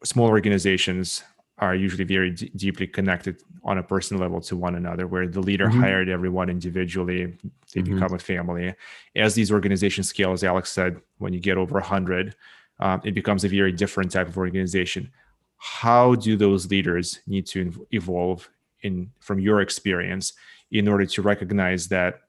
[0.05, 1.25] Small organizations
[1.57, 5.41] are usually very d- deeply connected on a personal level to one another where the
[5.41, 5.81] leader mm-hmm.
[5.81, 7.35] hired everyone individually
[7.75, 7.95] they mm-hmm.
[7.95, 8.73] become a family
[9.17, 12.37] as these organizations scale as alex said when you get over 100
[12.81, 15.11] um, it becomes a very different type of organization.
[15.57, 18.49] How do those leaders need to evolve
[18.83, 20.33] in from your experience
[20.71, 22.21] in order to recognize that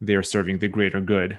[0.00, 1.38] they're serving the greater good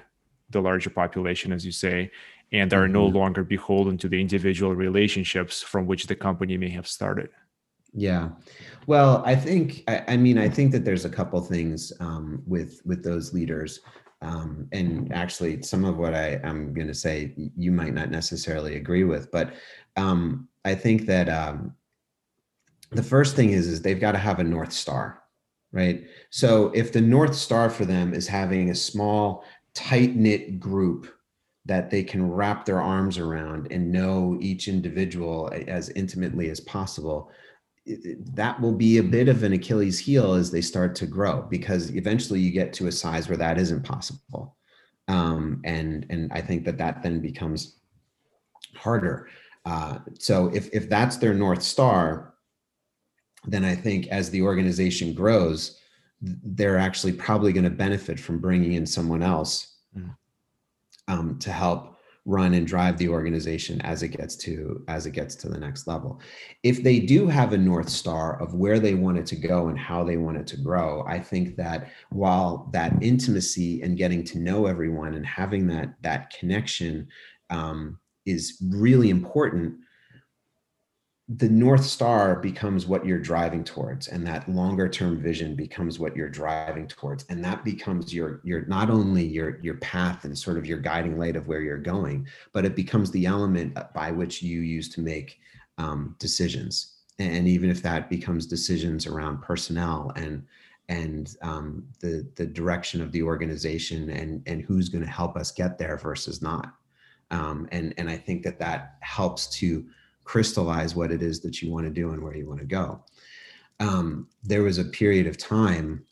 [0.50, 2.10] the larger population as you say
[2.52, 3.18] and are no mm-hmm.
[3.18, 7.28] longer beholden to the individual relationships from which the company may have started?
[7.92, 8.30] Yeah.
[8.86, 12.80] Well i think i, I mean i think that there's a couple things um, with
[12.84, 13.80] with those leaders
[14.20, 18.76] um, and actually some of what i am going to say you might not necessarily
[18.76, 19.54] agree with but
[19.96, 21.74] um, i think that um,
[22.90, 25.22] the first thing is is they've got to have a north star
[25.72, 26.06] right?
[26.30, 29.44] So if the north star for them is having a small
[29.74, 31.14] tight knit group
[31.66, 37.30] that they can wrap their arms around and know each individual as intimately as possible
[38.34, 41.94] that will be a bit of an achilles heel as they start to grow because
[41.94, 44.56] eventually you get to a size where that isn't possible
[45.08, 47.76] um, and and i think that that then becomes
[48.74, 49.28] harder.
[49.64, 52.34] Uh, so if if that's their north star
[53.44, 55.78] then i think as the organization grows
[56.20, 60.14] they're actually probably going to benefit from bringing in someone else mm.
[61.06, 61.97] um, to help
[62.28, 65.86] run and drive the organization as it gets to as it gets to the next
[65.86, 66.20] level.
[66.62, 69.78] If they do have a north star of where they want it to go and
[69.78, 74.38] how they want it to grow i think that while that intimacy and getting to
[74.38, 77.08] know everyone and having that that connection
[77.50, 79.74] um, is really important
[81.36, 86.16] the north star becomes what you're driving towards and that longer term vision becomes what
[86.16, 90.56] you're driving towards and that becomes your your not only your your path and sort
[90.56, 94.42] of your guiding light of where you're going but it becomes the element by which
[94.42, 95.38] you use to make
[95.78, 96.96] um, decisions.
[97.18, 100.44] And even if that becomes decisions around personnel and
[100.90, 105.50] and um, the the direction of the organization and and who's going to help us
[105.50, 106.74] get there versus not.
[107.30, 109.84] Um, and and I think that that helps to
[110.28, 113.02] crystallize what it is that you want to do and where you want to go.
[113.80, 116.04] Um, there was a period of time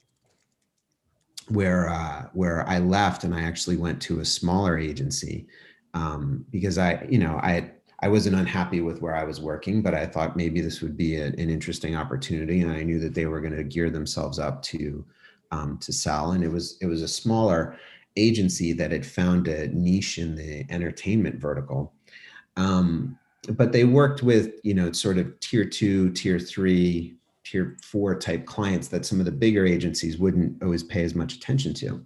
[1.48, 5.46] where uh, where I left and I actually went to a smaller agency
[5.92, 9.92] um, because I, you know, I I wasn't unhappy with where I was working, but
[9.92, 13.26] I thought maybe this would be a, an interesting opportunity, and I knew that they
[13.26, 15.04] were going to gear themselves up to
[15.50, 16.32] um, to sell.
[16.32, 17.76] And it was it was a smaller
[18.16, 21.92] agency that had found a niche in the entertainment vertical.
[22.56, 23.18] Um,
[23.50, 28.44] but they worked with you know sort of tier two tier three tier four type
[28.46, 32.04] clients that some of the bigger agencies wouldn't always pay as much attention to.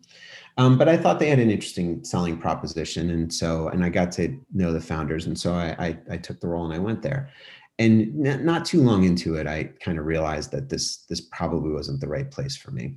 [0.58, 4.12] Um, but i thought they had an interesting selling proposition and so and i got
[4.12, 7.02] to know the founders and so i i, I took the role and i went
[7.02, 7.30] there.
[7.78, 12.00] And not too long into it i kind of realized that this this probably wasn't
[12.00, 12.96] the right place for me.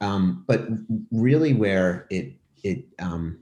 [0.00, 0.68] Um, but
[1.10, 3.40] really where it it um,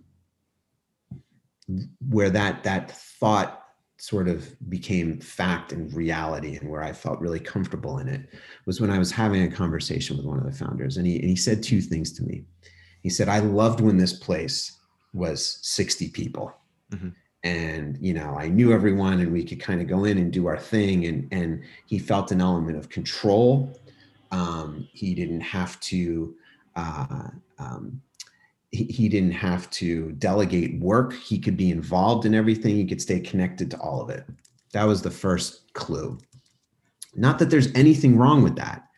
[2.08, 3.61] where that that thought
[4.02, 8.28] sort of became fact and reality and where I felt really comfortable in it
[8.66, 11.28] was when I was having a conversation with one of the founders and he, and
[11.28, 12.42] he said two things to me.
[13.04, 14.76] He said, I loved when this place
[15.14, 16.52] was 60 people.
[16.90, 17.10] Mm-hmm.
[17.44, 20.48] And, you know, I knew everyone and we could kind of go in and do
[20.48, 21.06] our thing.
[21.06, 23.80] And, and he felt an element of control.
[24.32, 26.34] Um, he didn't have to,
[26.74, 27.28] uh,
[27.60, 28.02] um,
[28.72, 31.12] he, didn't have to delegate work.
[31.12, 32.74] He could be involved in everything.
[32.74, 34.24] He could stay connected to all of it.
[34.72, 36.18] That was the first clue.
[37.14, 38.88] Not that there's anything wrong with that,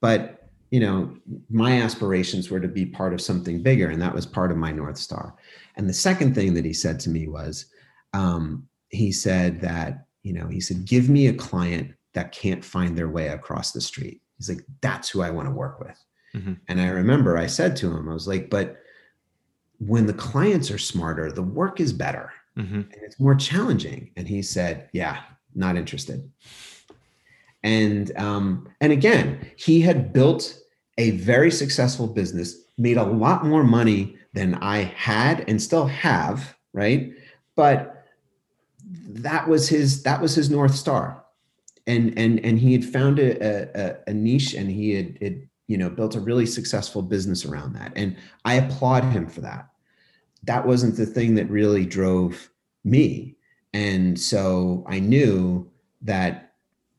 [0.00, 1.14] but you know,
[1.50, 4.72] my aspirations were to be part of something bigger, and that was part of my
[4.72, 5.34] North Star.
[5.76, 7.66] And the second thing that he said to me was,
[8.12, 12.96] um, he said that you know, he said, give me a client that can't find
[12.96, 14.20] their way across the street.
[14.36, 15.98] He's like, that's who I want to work with.
[16.34, 16.52] Mm-hmm.
[16.68, 18.76] And I remember I said to him, I was like, but
[19.78, 22.74] when the clients are smarter, the work is better mm-hmm.
[22.74, 24.10] and it's more challenging.
[24.16, 25.20] And he said, yeah,
[25.54, 26.30] not interested.
[27.62, 30.58] And um, and again, he had built
[30.96, 36.56] a very successful business, made a lot more money than I had and still have,
[36.72, 37.12] right?
[37.56, 38.06] But
[39.08, 41.24] that was his that was his north star
[41.88, 43.32] and and and he had found a,
[43.74, 47.74] a, a niche and he had, had you know built a really successful business around
[47.74, 47.92] that.
[47.94, 49.68] And i applaud him for that.
[50.44, 52.50] That wasn't the thing that really drove
[52.84, 53.36] me.
[53.72, 55.70] And so i knew
[56.02, 56.52] that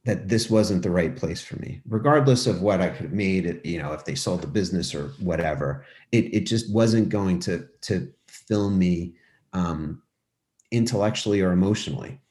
[0.05, 1.82] that this wasn't the right place for me.
[1.88, 5.09] Regardless of what i could have made you know if they sold the business or
[5.20, 9.15] whatever it, it just wasn't going to to fill me
[9.53, 10.01] um,
[10.72, 12.22] intellectually or emotionally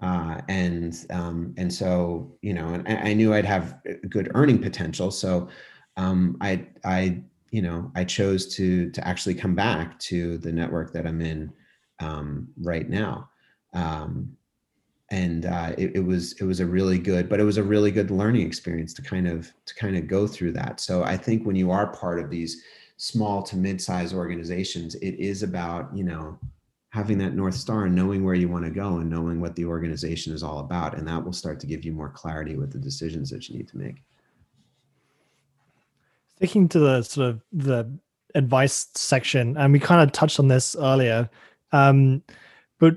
[0.00, 5.10] uh, and um, and so you know, and I knew I'd have good earning potential.
[5.10, 5.48] So
[5.96, 10.92] um, I I you know I chose to to actually come back to the network
[10.92, 11.52] that I'm in
[12.00, 13.28] um, right now.
[13.74, 14.36] Um,
[15.12, 17.90] and uh, it, it, was it was a really good, but it was a really
[17.90, 20.80] good learning experience to kind of to kind of go through that.
[20.80, 22.62] So I think when you are part of these
[22.96, 26.38] small to mid-sized organizations, it is about you know
[26.90, 29.64] having that north star and knowing where you want to go and knowing what the
[29.64, 32.78] organization is all about and that will start to give you more clarity with the
[32.78, 34.02] decisions that you need to make.
[36.36, 37.90] Sticking to the sort of the
[38.34, 41.28] advice section and we kind of touched on this earlier
[41.72, 42.22] um,
[42.78, 42.96] but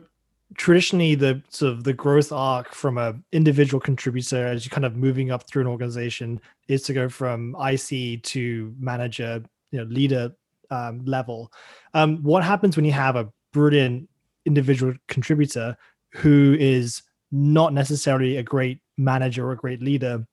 [0.56, 4.96] traditionally the sort of the growth arc from a individual contributor as you're kind of
[4.96, 10.32] moving up through an organization is to go from ic to manager you know leader
[10.74, 11.52] um, level.
[11.94, 14.10] Um, what happens when you have a brilliant
[14.46, 15.78] individual contributor
[16.12, 20.26] who is not necessarily a great manager or a great leader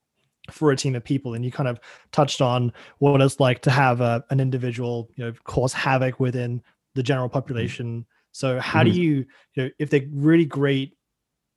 [0.50, 1.34] for a team of people.
[1.34, 1.80] And you kind of
[2.12, 6.62] touched on what it's like to have a, an individual you know cause havoc within
[6.94, 8.06] the general population.
[8.32, 8.92] So how mm-hmm.
[8.92, 10.96] do you you know if they're really great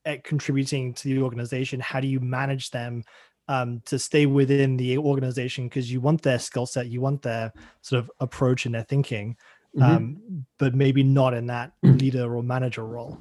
[0.04, 3.02] at contributing to the organization how do you manage them
[3.48, 5.68] um, to stay within the organization?
[5.68, 7.52] Because you want their skill set you want their
[7.82, 9.36] sort of approach and their thinking
[9.76, 9.82] mm-hmm.
[9.82, 12.00] um, but maybe not in that mm.
[12.00, 13.18] leader or manager role.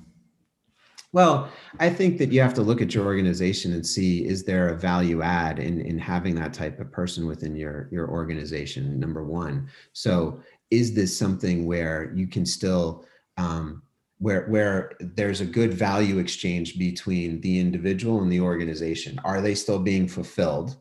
[1.13, 1.49] Well,
[1.79, 4.77] I think that you have to look at your organization and see is there a
[4.77, 8.99] value add in in having that type of person within your your organization.
[8.99, 10.41] Number one, so
[10.71, 13.05] is this something where you can still
[13.37, 13.83] um,
[14.17, 19.19] where where there's a good value exchange between the individual and the organization?
[19.23, 20.77] Are they still being fulfilled?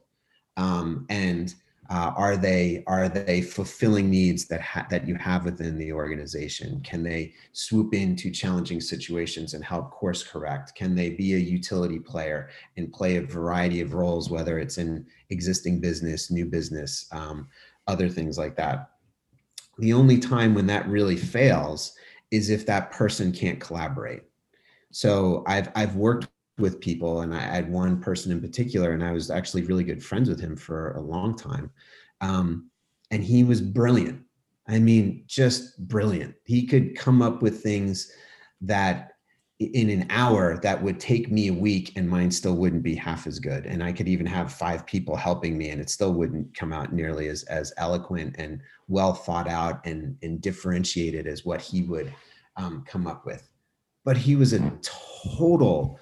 [0.56, 1.54] Um, and
[1.90, 6.80] uh, are they are they fulfilling needs that ha- that you have within the organization?
[6.82, 10.74] Can they swoop into challenging situations and help course correct?
[10.74, 15.04] Can they be a utility player and play a variety of roles whether it's in
[15.30, 17.48] existing business new business um,
[17.88, 18.90] other things like that?
[19.78, 21.94] The only time when that really fails
[22.30, 24.22] is if that person can't collaborate.
[24.92, 26.28] So i've i've worked
[26.58, 30.04] with people and I had one person in particular and I was actually really good
[30.04, 31.70] friends with him for a long time.
[32.20, 32.70] Um,
[33.10, 34.22] and he was brilliant.
[34.68, 36.34] I mean, just brilliant.
[36.44, 38.12] He could come up with things
[38.60, 39.12] that
[39.58, 43.26] in an hour that would take me a week and mine still wouldn't be half
[43.26, 46.52] as good and i could even have five people helping me and it still wouldn't
[46.56, 51.60] come out nearly as as eloquent and well thought out and and differentiated as what
[51.60, 52.12] he would
[52.56, 53.48] um, come up with
[54.04, 55.98] but he was a total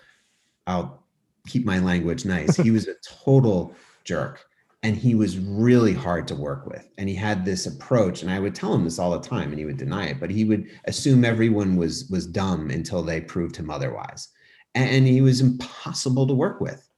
[0.71, 1.05] I'll
[1.47, 2.57] keep my language nice.
[2.57, 2.95] He was a
[3.25, 4.47] total jerk
[4.83, 6.89] and he was really hard to work with.
[6.97, 9.59] And he had this approach, and I would tell him this all the time, and
[9.59, 13.57] he would deny it, but he would assume everyone was was dumb until they proved
[13.57, 14.29] him otherwise.
[14.75, 16.89] And he was impossible to work with.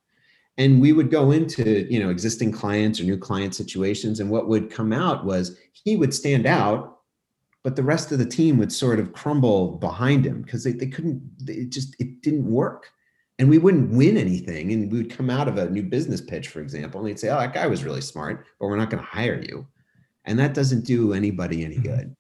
[0.58, 4.48] And we would go into you know existing clients or new client situations, and what
[4.48, 6.98] would come out was he would stand out,
[7.64, 10.86] but the rest of the team would sort of crumble behind him because they, they
[10.86, 12.92] couldn't, it just it didn't work
[13.42, 14.72] and we wouldn't win anything.
[14.72, 17.28] And we would come out of a new business pitch, for example, and they'd say,
[17.28, 19.66] Oh, that guy was really smart, but we're not going to hire you.
[20.26, 21.96] And that doesn't do anybody any mm-hmm.
[21.96, 22.16] good.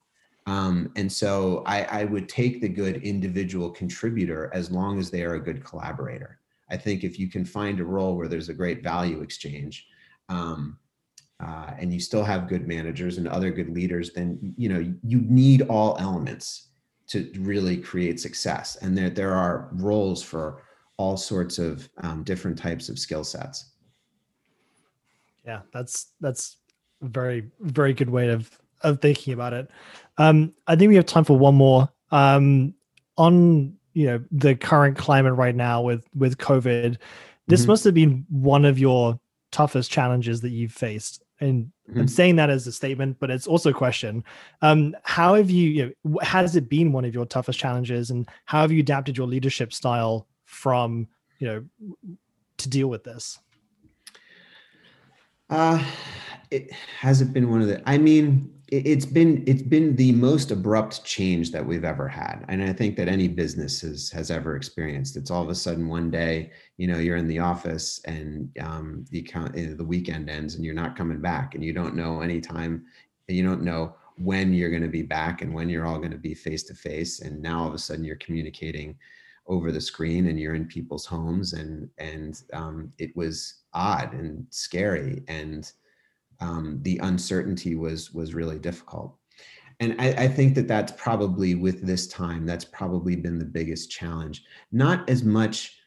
[0.48, 5.22] Um, and so I, I would take the good individual contributor as long as they
[5.22, 6.40] are a good collaborator.
[6.68, 9.86] I think if you can find a role where there's a great value exchange,
[10.28, 10.76] um,
[11.38, 15.20] uh, and you still have good managers and other good leaders, then you know you
[15.20, 16.70] need all elements
[17.10, 18.74] to really create success.
[18.82, 20.62] And there there are roles for
[21.02, 23.72] all sorts of um, different types of skill sets.
[25.44, 26.58] Yeah, that's that's
[27.02, 28.48] a very very good way of
[28.82, 29.68] of thinking about it.
[30.18, 31.88] Um, I think we have time for one more.
[32.12, 32.74] Um,
[33.18, 36.96] on you know the current climate right now with with COVID,
[37.48, 37.70] this mm-hmm.
[37.70, 39.18] must have been one of your
[39.50, 41.22] toughest challenges that you've faced.
[41.40, 42.00] And mm-hmm.
[42.00, 44.22] I'm saying that as a statement, but it's also a question.
[44.62, 48.28] Um, how have you, you know, has it been one of your toughest challenges, and
[48.44, 51.64] how have you adapted your leadership style from you know
[52.58, 53.38] to deal with this?
[55.50, 55.84] Uh,
[56.50, 57.82] it hasn't been one of the.
[57.88, 62.62] I mean, it's been it's been the most abrupt change that we've ever had and
[62.62, 66.10] i think that any business has has ever experienced it's all of a sudden one
[66.10, 69.20] day you know you're in the office and um, the
[69.76, 72.82] the weekend ends and you're not coming back and you don't know any time
[73.28, 76.16] you don't know when you're going to be back and when you're all going to
[76.16, 78.96] be face to face and now all of a sudden you're communicating
[79.46, 84.46] over the screen and you're in people's homes and and um, it was odd and
[84.50, 85.72] scary and
[86.40, 89.16] um, the uncertainty was was really difficult.
[89.80, 93.90] And I, I, think that that's probably with this time that's probably been the biggest
[93.90, 94.44] challenge.
[94.70, 95.78] Not as much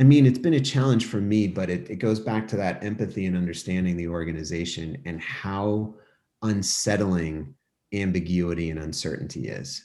[0.00, 2.82] i mean it's been a challenge for me but it, it goes back to that
[2.82, 5.94] empathy and understanding the organization and how
[6.40, 7.54] unsettling
[7.92, 9.84] ambiguity and uncertainty is.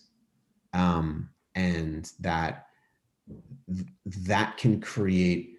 [0.74, 2.67] Um, and that
[4.06, 5.56] that can create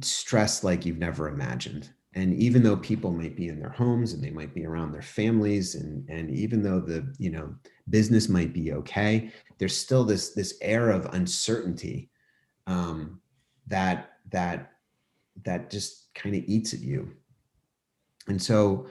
[0.00, 1.90] stress like you've never imagined.
[2.14, 5.02] And even though people might be in their homes and they might be around their
[5.02, 7.54] families and and even though the you know
[7.90, 12.10] business might be okay there's still this this air of uncertainty
[12.66, 13.20] um,
[13.66, 14.72] that that
[15.44, 17.12] that just kind of eats at you.
[18.26, 18.86] And so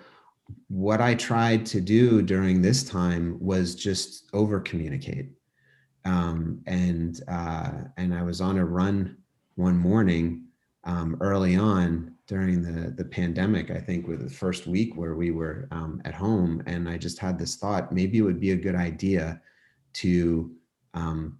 [0.70, 5.32] what i tried to do during this time was just over communicate
[6.08, 9.18] um, and uh, and i was on a run
[9.56, 10.44] one morning
[10.86, 15.32] um, early on during the the pandemic i think with the first week where we
[15.32, 16.64] were um, at home.
[16.66, 19.42] And i just had this thought maybe it would be a good idea
[19.94, 20.52] to
[20.94, 21.40] um,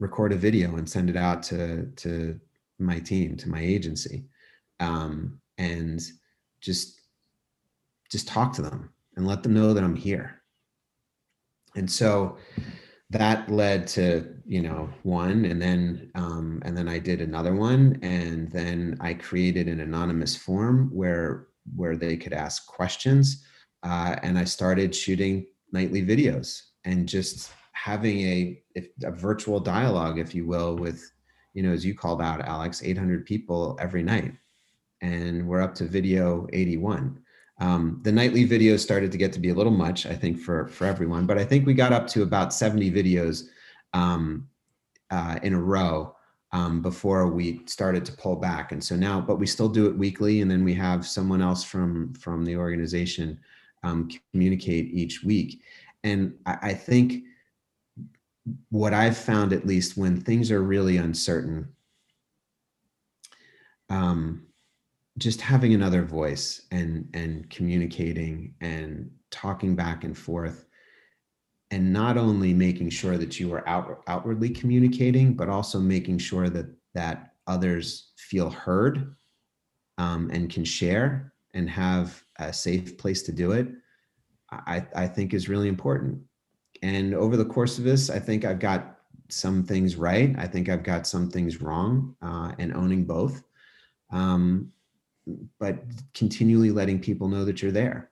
[0.00, 2.38] record a video and send it out to to
[2.78, 4.24] my team to my agency
[4.80, 6.02] um, and
[6.60, 7.00] just
[8.10, 10.40] just talk to them and let them know that i'm here.
[11.76, 12.36] And so
[13.14, 17.96] that led to you know one and then um, and then i did another one
[18.02, 21.46] and then i created an anonymous form where
[21.76, 23.44] where they could ask questions
[23.84, 28.62] uh, and i started shooting nightly videos and just having a
[29.04, 31.08] a virtual dialogue if you will with
[31.52, 34.32] you know as you called out alex 800 people every night
[35.02, 37.23] and we're up to video 81
[37.58, 40.68] um, the nightly videos started to get to be a little much, I think, for
[40.68, 41.26] for everyone.
[41.26, 43.44] But I think we got up to about 70 videos
[43.92, 44.48] um,
[45.10, 46.16] uh, in a row
[46.52, 48.72] um, before we started to pull back.
[48.72, 51.62] And so now, but we still do it weekly, and then we have someone else
[51.62, 53.38] from from the organization
[53.84, 55.62] um, communicate each week.
[56.02, 57.24] And I, I think
[58.70, 61.68] what I've found, at least when things are really uncertain,
[63.90, 64.43] um,
[65.18, 70.66] just having another voice and and communicating and talking back and forth
[71.70, 76.48] and not only making sure that you are out, outwardly communicating but also making sure
[76.48, 79.14] that that others feel heard
[79.98, 83.68] um, and can share and have a safe place to do it
[84.50, 86.20] I, I think is really important.
[86.82, 88.98] And over the course of this i think i've got
[89.30, 90.34] some things right.
[90.38, 93.42] I think i've got some things wrong uh, and owning both.
[94.10, 94.70] Um,
[95.58, 95.78] but
[96.14, 98.10] continually letting people know that you're there.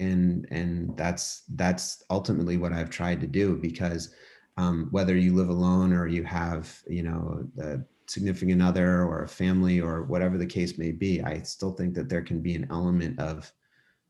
[0.00, 4.12] And and that's that's ultimately what i've tried to do because
[4.56, 7.78] um, whether you live alone or you have you know a
[8.08, 12.08] significant other or a family or whatever the case may be i still think that
[12.08, 13.52] there can be an element of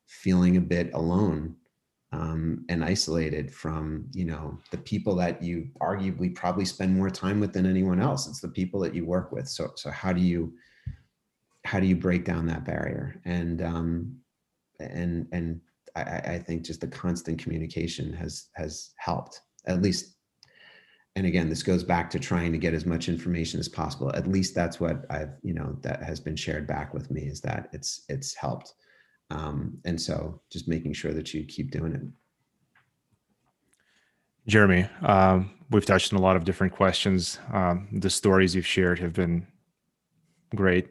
[0.07, 1.55] feeling a bit alone
[2.15, 7.41] um, and isolated from you know the people that you arguably probably spend more time
[7.41, 8.29] with than anyone else.
[8.29, 9.49] It's the people that you work with.
[9.49, 10.53] So so how do you
[11.65, 13.21] how do you break down that barrier?
[13.25, 14.17] And um,
[14.81, 15.61] and and
[15.97, 20.13] I, I think just the constant communication has has helped at least.
[21.17, 24.13] And again, this goes back to trying to get as much information as possible.
[24.17, 27.41] At least that's what I've you know that has been shared back with me is
[27.43, 28.75] that it's it's helped.
[29.31, 32.03] Um, and so just making sure that you keep doing it.
[34.47, 37.39] Jeremy, um, we've touched on a lot of different questions.
[37.51, 39.47] Um, the stories you've shared have been
[40.55, 40.89] great.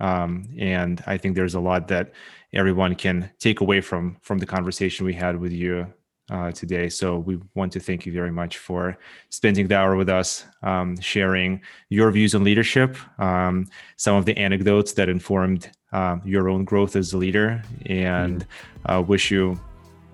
[0.00, 2.12] Um, and I think there's a lot that
[2.52, 5.92] everyone can take away from from the conversation we had with you
[6.30, 6.88] uh, today.
[6.88, 8.98] So we want to thank you very much for
[9.30, 14.36] spending the hour with us, um, sharing your views on leadership, um, some of the
[14.36, 18.92] anecdotes that informed uh, your own growth as a leader, and mm-hmm.
[18.92, 19.58] uh, wish you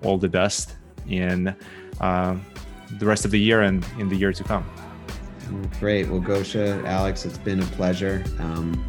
[0.03, 0.75] all the best
[1.07, 1.55] in
[1.99, 2.35] uh,
[2.99, 4.65] the rest of the year and in the year to come.
[5.79, 6.07] Great.
[6.07, 8.23] Well, Gosha, Alex, it's been a pleasure.
[8.39, 8.85] Um,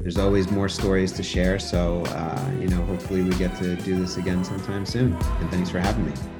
[0.00, 1.58] there's always more stories to share.
[1.58, 5.12] So, uh, you know, hopefully we get to do this again sometime soon.
[5.12, 6.39] And thanks for having me.